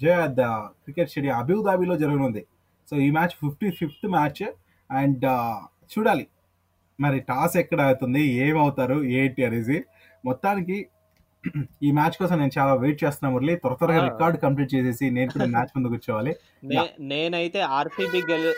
[0.00, 0.40] జయాద్
[0.84, 2.42] క్రికెట్ స్టేడియం అబుదాబిలో జరగనుంది.
[2.88, 3.84] సో, ఈ మ్యాచ్ 55థ్
[4.16, 4.42] మ్యాచ్
[4.90, 5.24] అండ్
[5.92, 6.24] చూడాలి.
[6.98, 8.22] మరి టాస్ ఎక్కడ అవుతుంది?
[8.44, 8.98] ఏమవుతారు?
[9.18, 9.78] ఏంటి అనేసి.
[10.24, 10.76] మొత్తానికి
[11.82, 13.54] ఈ మ్యాచ్ కోసం నేను చాలా వెయిట్ చేస్తున్నా మురళి.
[13.62, 14.02] త్వర త్వరగా!
[14.08, 16.32] రికార్డ్ కంప్లీట్ చేసేసి నేను కూడా మ్యాచ్ ముందు కూర్చోవాలి.
[17.10, 18.52] నేనైతే ఆర్‌సీబీ గెలు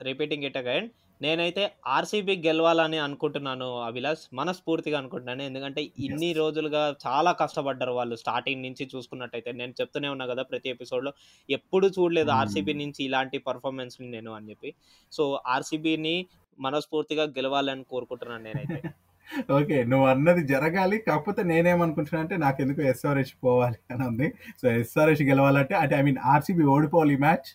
[0.00, 0.86] రిపీటింగ్ ఇట్ అగైన్.
[1.20, 4.24] నేనైతే ఆర్‌సీబీ గెలవాలని అనుకుంటున్నాను అభిలాష్.
[4.34, 5.42] మనస్ఫూర్తిగా అనుకుంటున్నాను.
[5.42, 6.30] ఎందుకంటే ఇన్ని.
[6.40, 9.52] రోజులుగా చాలా కష్టపడ్డారు వాళ్ళు స్టార్టింగ్ నుంచి చూసుకున్నట్టయితే.
[9.60, 10.44] నేను చెప్తూనే ఉన్నా కదా!
[10.50, 11.12] ప్రతి ఎపిసోడ్‌లో
[11.48, 12.82] ఎప్పుడు చూడలేదు ఆర్‌సీబీ హ్మ్.
[12.82, 14.72] నుంచి ఇలాంటి పెర్ఫార్మన్స్‌ని నేను అని చెప్పి.
[15.12, 16.16] సో, ఆర్‌సీబీని
[16.58, 18.80] మనస్ఫూర్తిగా గెలవాలని కోరుకుంటున్నాను నేనైతే.
[19.56, 19.78] ఓకే.
[19.84, 20.96] నువ్వు అన్నది జరగాలి.
[21.06, 24.28] కాకపోతే నేనేమనుకుంటున్నా అంటే నాకెందుకో ఎస్ఆర్‌హెచ్ పోవాలి అని ఉంది.
[24.60, 27.48] సో, ఎస్ఆర్‌హెచ్ గెలవాలంటే అంటే ఐ మీన్ ఆర్‌సీబీ ఓడిపోవాలి ఈ మ్యాచ్.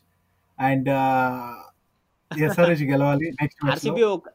[0.60, 0.90] అండ్
[2.42, 3.74] ఎస్ఆర్‌హెచ్ గెలవాలి నెక్స్ట్ మ్యాచ్‌లో.
[3.74, 4.30] ఆర్‌సీబీ ఒక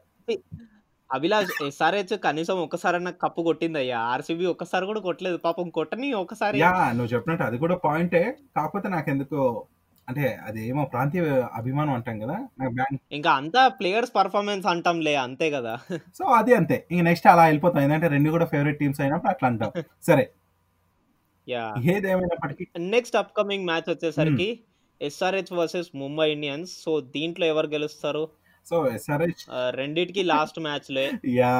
[1.09, 3.99] అభిలాష్ ఎస్ఆర్‌హెచ్ కనీసం ఒక్కసారన్నా కప్పు కొట్టిందయ్యా.
[4.11, 5.39] ఆర్‌సీబీ ఒక్కసారి కూడా కొట్టలేదు.
[5.45, 6.59] పాపం కొట్టని ఒకసారి!
[6.93, 8.21] నువ్వు చెప్పినట్టు అది కూడా పాయింటే.
[8.57, 9.41] కాకపోతే నాకెందుకో
[10.07, 11.21] అంటే అదేమో ప్రాంతీయ
[11.57, 15.73] అభిమానం అంటాం కదా నాకు ఇంకా అంతా ప్లేయర్స్ పర్ఫార్మెన్స్ అంటాంలే అంతే కదా
[16.15, 19.71] సో అది అంతే ఇంక నెక్స్ట్ అలా వెళ్ళిపోతాం ఎందుకంటే రెండు కూడా ఫేవరెట్ టీమ్స్ అయినప్పుడు అట్లా అంటాం
[20.01, 20.25] సరే
[21.47, 24.47] యా ఏదేమైనప్పటికీ నెక్స్ట్ అప్కమింగ్ మ్యాచ్ వచ్చేసరికి
[25.01, 28.23] SRH versus Mumbai Indians so దీంట్లో ఎవరు గెలుస్తారు?
[28.65, 29.43] సో ఎస్ఆర్హెచ్
[29.75, 31.05] రెండిటికి లాస్ట్ మ్యాచ్ లే.
[31.35, 31.51] యా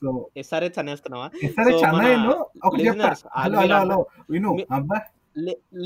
[0.00, 1.84] సో ఎస్ఆర్హెచ్ అనేస్తున్నావా ఎస్ఆర్హెచ్
[2.68, 3.10] ఒకటి చెప్తా
[3.42, 3.98] హలో హలో
[4.30, 4.98] విను అబ్బా.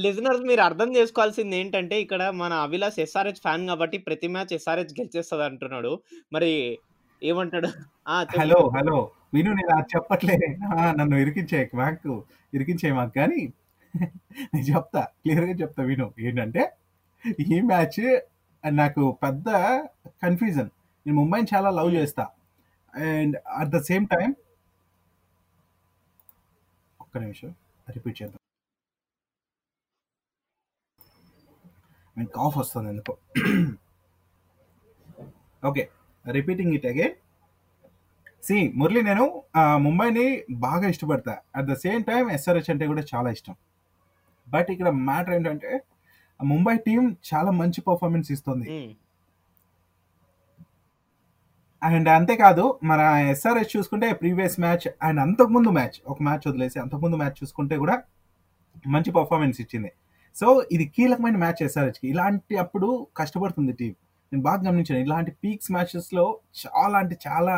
[0.05, 5.45] లిజనర్స్ మీరు అర్థం చేసుకోవాల్సింది ఏంటంటే ఇక్కడ మన అభిలాష్ ఎస్ఆర్హెచ్ ఫ్యాన్ కాబట్టి ప్రతి మ్యాచ్ ఎస్ఆర్హెచ్ గెలిచేస్తుంది
[5.45, 5.93] అంటున్నాడు.
[6.33, 6.53] మరి
[7.23, 7.69] ఏమంటాడు?
[8.39, 8.61] హలో.
[8.77, 8.97] హలో.
[9.35, 10.37] విను నేను అది చెప్పట్లే.
[10.99, 12.15] నన్ను ఇరికించే మాకు
[12.53, 13.43] ఇరికించే మాకు కానీ.
[14.53, 16.07] నేను చెప్తా క్లియర్గా చెప్తా విను.
[16.21, 16.63] ఏంటంటే
[17.25, 17.99] ఈ మ్యాచ్
[18.65, 19.49] నాకు పెద్ద
[20.23, 20.71] కన్ఫ్యూజన్
[21.07, 22.25] నేను ముంబైని చాలా లవ్ చేస్తా.
[22.95, 24.31] And at the same time
[27.03, 27.51] ఒక్క నిమిషం
[27.97, 28.41] రిపీట్ చేద్దాం.
[32.17, 33.15] నేను కాఫ్ వస్తుంది ఎందుకో.
[35.71, 35.85] ఓకే
[36.25, 37.17] రిపీటింగ్ ఇట్ అగైన్
[38.49, 39.25] సి మురళి నేను
[39.87, 40.27] ముంబైని
[40.67, 41.35] బాగా ఇష్టపడతా.
[41.59, 43.57] At the same time SRH అంటే కూడా చాలా ఇష్టం.
[44.49, 45.73] బట్ ఇక్కడ మ్యాటర్ ఏంటంటే
[46.51, 48.67] ముంబై టీం చాలా మంచి పర్ఫార్మెన్స్ ఇస్తుంది.
[51.83, 53.01] అండ్ అంతేకాదు మన
[53.33, 57.97] ఎస్ఆర్హెచ్ చూసుకుంటే ప్రీవియస్ మ్యాచ్ అండ్ అంతకుముందు మ్యాచ్ ఒక మ్యాచ్ వదిలేసి అంతకుముందు మ్యాచ్ చూసుకుంటే కూడా
[58.95, 59.91] మంచి పర్ఫార్మెన్స్ ఇచ్చింది.
[60.37, 63.95] సో ఇది కీలకమైన మ్యాచ్ ఎస్ఆర్హెచ్కి ఇలాంటి అప్పుడు కష్టపడుతుంది టీం
[64.33, 66.27] నేను బాగా గమనించాను ఇలాంటి పీక్స్ మ్యాచెస్లో
[66.63, 67.55] చాలా అంటే చాలా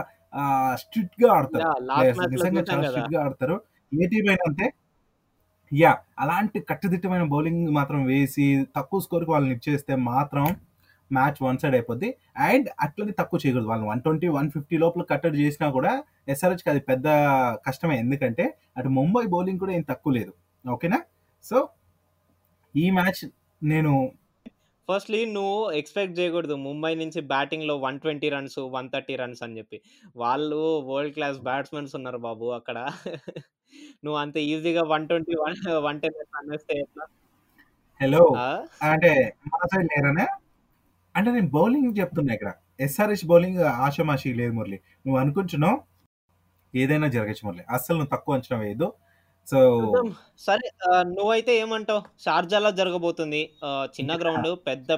[0.82, 1.66] స్ట్రిక్ట్గా ఆడతారు.
[2.34, 3.56] నిజంగా చాలా స్ట్రిక్ట్గా ఆడతారు.
[3.92, 4.66] ఏ టీం అయినా అంతే.
[5.74, 10.56] యా అలాంటి కట్టుదిట్టమైన బౌలింగ్ మాత్రం వేసి తక్కువ స్కోర్కి వాళ్ళని ఇచ్చేస్తే మాత్రం
[11.12, 12.14] మ్యాచ్ వన్ సైడ్ అయిపోద్ది.
[12.36, 13.68] అండ్ అట్లనే తక్కువ చేయకూడదు.
[13.68, 17.06] వాళ్ళని వన్ ట్వంటీ వన్ ఫిఫ్టీ లోపల కట్టడి చేసినా కూడా ఎస్ఆర్హెచ్కి అది పెద్ద
[17.66, 17.98] కష్టమే.
[17.98, 20.32] ఎందుకంటే అటు ముంబై బౌలింగ్ కూడా ఏం తక్కువ లేదు.
[20.70, 21.02] ఓకేనా?
[21.44, 21.68] సో
[22.76, 23.30] ఈ మ్యాచ్
[23.62, 24.12] నేను
[24.90, 26.54] ఫస్ట్లీ నువ్వు ఎక్స్పెక్ట్ చేయకూడదు.
[26.54, 29.80] ముంబై నుంచి బ్యాటింగ్లో one twenty runs one thirty runs అని చెప్పి.
[30.16, 32.90] వాళ్ళు వరల్డ్ క్లాస్ బ్యాట్స్మెన్స్ ఉన్నారు బాబు అక్కడ.
[34.04, 35.56] నువ్వు అంత ఈజీగా one twenty one
[35.86, 37.06] one ten అనేస్తే ఎట్లా?
[38.00, 38.22] హలో?
[38.92, 39.12] అంటే
[39.52, 40.26] మన సైడ్ లేరనే
[41.14, 42.50] అంటే నేను బౌలింగ్ చెప్తున్నా ఇక్కడ.
[42.84, 44.78] ఎస్ఆర్హెచ్ బౌలింగ్ ఆషమాషి లేదు మురళి.
[45.06, 45.76] నువ్వు అనుకుంటున్నావు?
[46.74, 47.64] ఏదైనా జరగచ్చు మురళి.
[47.74, 48.88] అస్సలు నువ్వు తక్కువ అంచనా వేయదు
[49.50, 49.58] సో.
[50.38, 50.66] సరే
[51.16, 52.02] నువ్వైతే ఏమంటావు?
[52.24, 53.42] షార్జాలో జరగబోతుంది.
[53.96, 54.94] చిన్న గ్రౌండ్ పెద్ద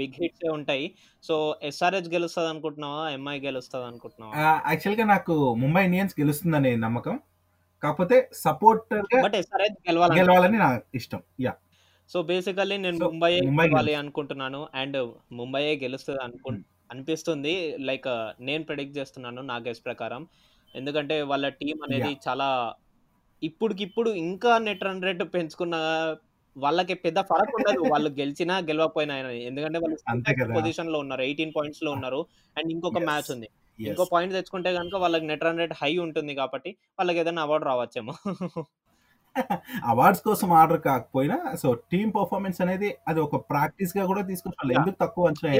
[0.00, 0.86] బిగ్ హిట్స్ ఉంటాయి.
[1.22, 1.34] సో
[1.68, 7.16] ఎస్ఆర్హెచ్ గెలుస్తుంది అనుకుంటున్నావా ఎంఐ గెలుస్తుంది అనుకుంటున్నావా యాక్చువల్గా నాకు ముంబై ఇండియన్స్ గెలుస్తుందనే నమ్మకం.
[7.84, 9.02] కాకపోతే సపోర్టర్
[10.18, 11.52] గెలవాలని నా ఇష్టం యా
[12.10, 13.92] సో బేసికల్లీ నేను ముంబై ముంబై గెలవాలి.
[14.00, 14.98] అనుకుంటున్నాను అండ్
[15.32, 16.62] ముంబైయే గెలుస్తుంది అనుకు Hmm.
[16.90, 17.52] అనిపిస్తుంది
[17.88, 18.08] లైక్
[18.40, 20.22] నేను ప్రెడిక్ట్ చేస్తున్నాను నా గెస్ ప్రకారం
[20.74, 22.48] ఎందుకంటే వాళ్ళ టీం అనేది చాలా
[23.42, 25.76] ఇప్పుడుకిప్పుడు ఇంకా నెట్ రన్ రేట్ పెంచుకున్న
[26.56, 29.14] వాళ్ళకి పెద్ద ఫరక్ ఉండదు వాళ్ళు గెలిచినా గెలవకపోయినా.
[29.48, 29.98] ఎందుకంటే వాళ్ళు.
[30.56, 32.20] పొజిషన్లో ఉన్నారు ఎయిటీన్ పాయింట్స్లో ఉన్నారు
[32.56, 32.98] అండ్ ఇంకొక.
[33.08, 33.48] మ్యాచ్ ఉంది.
[33.78, 38.14] ఇంకో పాయింట్ తెచ్చుకుంటే కనుక వాళ్ళకి నెట్ రన్ రేట్ హై ఉంటుంది కాబట్టి వాళ్ళకి ఏదైనా అవార్డు రావచ్చేమో.
[39.84, 44.78] అవార్డ్స్ కోసం ఆర్డర్ కాకపోయినా సో టీమ్ పర్ఫార్మెన్స్ అనేది అది ఒక ప్రాక్టీస్గా కూడా Yeah.
[44.78, 45.52] ఎందుకు తక్కువ అంచనా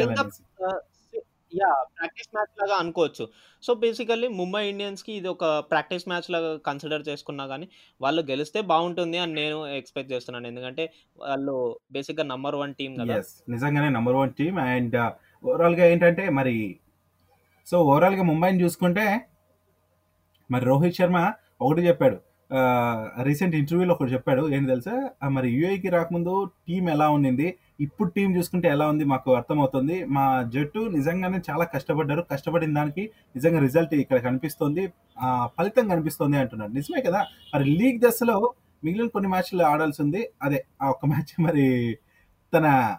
[1.52, 3.28] యా ప్రాక్టీస్ మ్యాచ్ లాగా అనుకోవచ్చు.
[3.62, 7.68] సో బేసికల్లీ ముంబై ఇండియన్స్కి ఇది ఒక ప్రాక్టీస్ మ్యాచ్ లాగా కన్సిడర్ చేసుకున్నా కానీ
[8.00, 10.46] వాళ్ళు గెలిస్తే బాగుంటుంది అని నేను ఎక్స్పెక్ట్ చేస్తున్నాను.
[10.46, 14.96] ఎందుకంటే వాళ్ళు బేసిక్గా నంబర్ వన్ టీం కదా నిజంగానే నెంబర్ వన్ టీమ్ అండ్
[15.44, 16.80] ఓవరాల్గా ఏంటంటే మరి
[17.66, 19.26] సో ఓవరాల్గా ముంబైని చూసుకుంటే
[20.50, 22.16] మరి రోహిత్ శర్మ ఒకటి చెప్పాడు.
[23.22, 24.48] రీసెంట్ ఇంటర్వ్యూలో ఒకటి చెప్పాడు.
[24.50, 25.10] ఏంటి తెలుసా?
[25.28, 27.58] మరి యూఏకి రాకముందు టీం ఎలా ఉండింది?
[27.80, 29.04] ఇప్పుడు టీం చూసుకుంటే ఎలా ఉంది?
[29.04, 30.04] మాకు అర్థమవుతుంది.
[30.04, 32.26] మా జట్టు నిజంగానే చాలా కష్టపడ్డారు.
[32.32, 34.86] కష్టపడిన దానికి నిజంగా రిజల్ట్ ఇక్కడ కనిపిస్తుంది.
[35.44, 36.72] ఫలితం కనిపిస్తుంది అంటున్నాడు.
[36.72, 37.26] నిజమే కదా?
[37.54, 38.52] మరి లీగ్ దశలో
[38.84, 40.28] మిగిలిన కొన్ని మ్యాచ్లు ఆడాల్సి ఉంది.
[40.42, 41.98] అదే ఆ ఒక్క మ్యాచ్ మరి
[42.54, 42.96] తన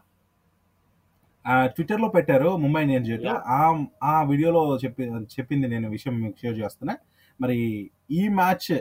[1.66, 3.28] ట్విట్టర్లో పెట్టారు ముంబై ఇండియన్స్ జట్టు.
[3.28, 6.98] ఆ ఆ వీడియోలో చెప్పి చెప్పింది నేను విషయం మీకు షేర్ చేస్తున్నా.
[7.42, 8.80] మరి ఈ మ్యాచ్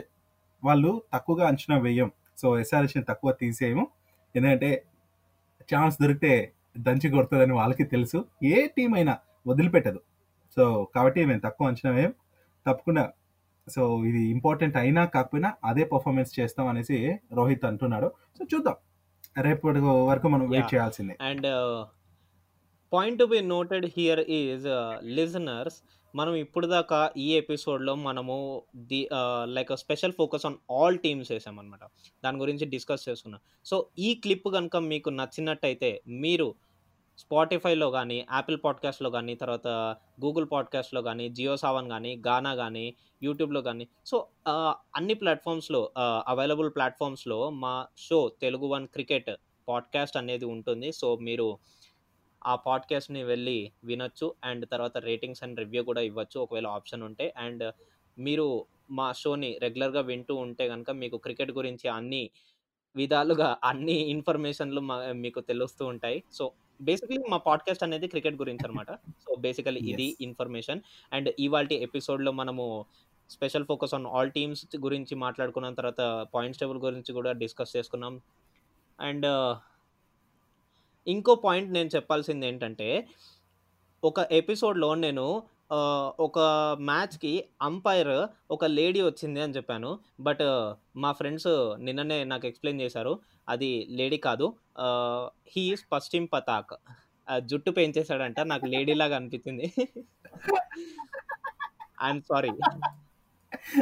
[0.63, 2.11] వాళ్ళు తక్కువగా అంచనా వేయం.
[2.37, 3.87] సో ఎస్ఆర్ఎస్ తక్కువ తీసేయము.
[4.35, 4.85] ఎందుకంటే
[5.75, 8.25] ఛాన్స్ దొరికితే దంచి కొడుతుందని వాళ్ళకి తెలుసు.
[8.43, 9.99] ఏ టీం అయినా వదిలిపెట్టదు.
[10.55, 12.13] సో కాబట్టి మేము తక్కువ అంచనా వేయం.
[12.67, 13.13] తప్పకుండా.
[13.69, 18.11] సో ఇది ఇంపార్టెంట్ అయినా కాకపోయినా అదే పర్ఫార్మెన్స్ చేస్తాం అనేసి రోహిత్ అంటున్నాడు.
[18.39, 18.75] సో చూద్దాం.
[19.41, 20.73] రేపటి వరకు మనం వెయిట్.
[20.73, 21.17] చేయాల్సిందే.
[21.21, 21.47] And
[22.95, 25.77] point to be noted here is uh, listeners.
[26.15, 29.09] మనం ఇప్పుడు దాకా ఈ ఎపిసోడ్లో మనము the
[29.43, 31.79] like special focus on all teams వేసామన్నమాట.
[32.23, 33.41] దాని గురించి డిస్కస్ చేసుకున్నాం.
[33.65, 36.55] సో ఈ క్లిప్ కనుక మీకు నచ్చినట్టయితే మీరు
[37.17, 39.67] స్పాటిఫైలో కానీ యాపిల్ పాడ్కాస్ట్లో కానీ తర్వాత
[40.25, 44.27] గూగుల్ పాడ్కాస్ట్లో కానీ జియో సావన్ కానీ గానా కానీ యూట్యూబ్లో కానీ సో
[44.95, 45.91] అన్ని ప్లాట్ఫామ్స్లో
[46.27, 49.29] అవైలబుల్ ప్లాట్ఫామ్స్లో మా show Telugu one cricket
[49.67, 50.91] podcast అనేది ఉంటుంది.
[50.91, 51.57] సో, మీరు
[52.45, 54.27] ఆ పాడ్‌కాస్ట్‌ని వెళ్ళి వినొచ్చు.
[54.43, 57.27] అండ్ తర్వాత రేటింగ్స్ అండ్ రివ్యూ కూడా ఇవ్వచ్చు ఒకవేళ ఆప్షన్ ఉంటే.
[57.37, 57.63] అండ్
[58.17, 58.47] మీరు
[58.91, 62.23] మా షోని రెగ్యులర్‌గా వింటూ ఉంటే గనక మీకు క్రికెట్ గురించి అన్ని
[62.95, 66.17] విధాలుగా అన్ని ఇన్ఫర్మేషన్‌లు మా మీకు తెలుస్తూ ఉంటాయి.
[66.31, 66.43] సో,
[66.79, 68.89] బేసికల్లీ మా పాడ్‌కాస్ట్ అనేది క్రికెట్ గురించనమాట.
[69.25, 70.07] సో, బేసికల్లీ ఇది.
[70.21, 70.81] ఇన్ఫర్మేషన్.
[71.11, 72.65] అండ్ ఇవాల్టి ఎపిసోడ్‌లో మనము
[73.29, 75.73] special focus on all teams గురించి మాట్లాడుకున్నాం.
[75.73, 76.01] తర్వాత
[76.33, 78.15] పాయింట్స్ టేబుల్ గురించి కూడా డిస్కస్ చేసుకున్నాం.
[78.99, 79.27] అండ్
[81.07, 82.87] ఇంకో పాయింట్ నేను చెప్పాల్సిందేంటంటే,
[84.03, 85.25] ఒక ఎపిసోడ్‌లో నేను
[86.19, 86.39] ఒక
[86.81, 87.31] మ్యాచ్‌కి
[87.61, 88.13] అంపైర్
[88.51, 89.91] ఒక లేడీ వచ్చింది అని చెప్పాను.
[90.21, 90.43] బట్
[90.97, 93.13] మా ఫ్రెండ్స్ నిన్ననే నాకు ఎక్స్‌ప్లెయిన్ చేశారు.
[93.47, 94.47] అది లేడీ కాదు.
[95.53, 96.75] He is Pashchim Pathak.
[97.45, 98.39] జుట్టు పెంచేసాడంట.
[98.53, 99.67] నాకు లేడీలాగా అనిపించింది.
[101.99, 102.51] I am sorry.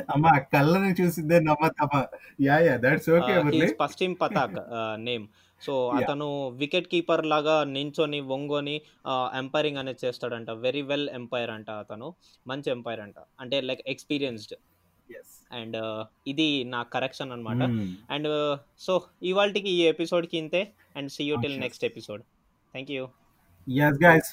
[0.10, 2.02] అమ్మ కళ్ళని చూసిందే నమ్మద్దమ్మా.
[2.42, 2.64] Yeah!
[2.66, 2.80] Yeah!
[2.84, 4.60] That's okay Pashchim Pathak
[5.04, 5.26] name.
[5.62, 5.74] So!
[6.00, 6.28] అతను
[6.62, 10.50] వికెట్ కీపర్ లాగా నించొని, వంగొని ఆహ్, అంపైరింగ్ అనేది చేస్తాడంట.
[10.64, 12.08] వెరీ వెల్ అంపైర్ అంట అతను.
[12.46, 13.18] మంచి అంపైర్ అంట.
[13.40, 14.56] అంటే లైక్ ఎక్స్‌పీరియన్స్‌డ్.
[15.52, 15.78] అండ్
[16.28, 17.64] ఇది నా కరెక్షన్ అనమాట.
[18.10, 18.30] అండ్
[18.80, 18.94] సో,
[19.24, 20.62] ఇవాల్టికి ఈ ఎపిసోడ్‌కి ఇంతే.
[20.96, 21.58] And see you till.
[21.60, 22.24] Next episode.
[22.74, 23.06] Thank you.
[23.68, 24.32] Yes guys.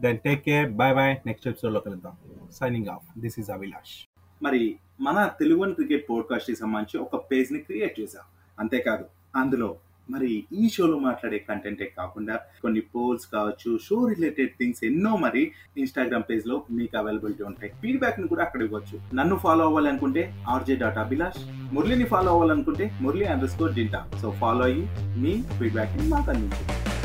[0.00, 0.68] Then take care.
[0.80, 1.08] Bye bye.
[1.26, 2.16] Next ఎపిసోడ్‌లో కలుద్దాం.
[2.52, 3.06] Signing off.
[3.18, 3.94] This is Abhilash.
[4.40, 4.62] మరి
[5.00, 8.26] మన తెలుగు క్రికెట్ పోడ్‌కాస్ట్‌కి సంబంధించి ఒక పేజ్‌ని క్రియేట్ చేశాం.
[8.58, 9.04] అంతేకాదు
[9.36, 9.76] అందులో
[10.08, 16.24] మరి ఈ షోలో మాట్లాడే కంటెంటే కాకుండా కొన్ని పోల్స్ కావచ్చు, షో రిలేటెడ్ థింగ్స్ ఎన్నో మరి ఇన్‌స్టాగ్రామ్
[16.30, 17.72] పేజ్‌లో మీకు అవైలబిలిటీ ఉంటాయి.
[17.82, 18.98] ఫీడ్బ్యాక్ని కూడా అక్కడ ఇవ్వచ్చు.
[19.14, 21.40] నన్ను ఫాలో అవ్వాలనుకుంటే ఆర్‌జే డాట్ అభిలాష్.
[21.72, 24.06] మురళిని ఫాలో అవ్వాలనుకుంటే మురళి అండర్‌స్కోర్ డింటా.
[24.22, 24.84] సో ఫాలో అయ్యి
[25.16, 26.99] మీ ఫీడ్బ్యాక్ని మాకు అందించండి.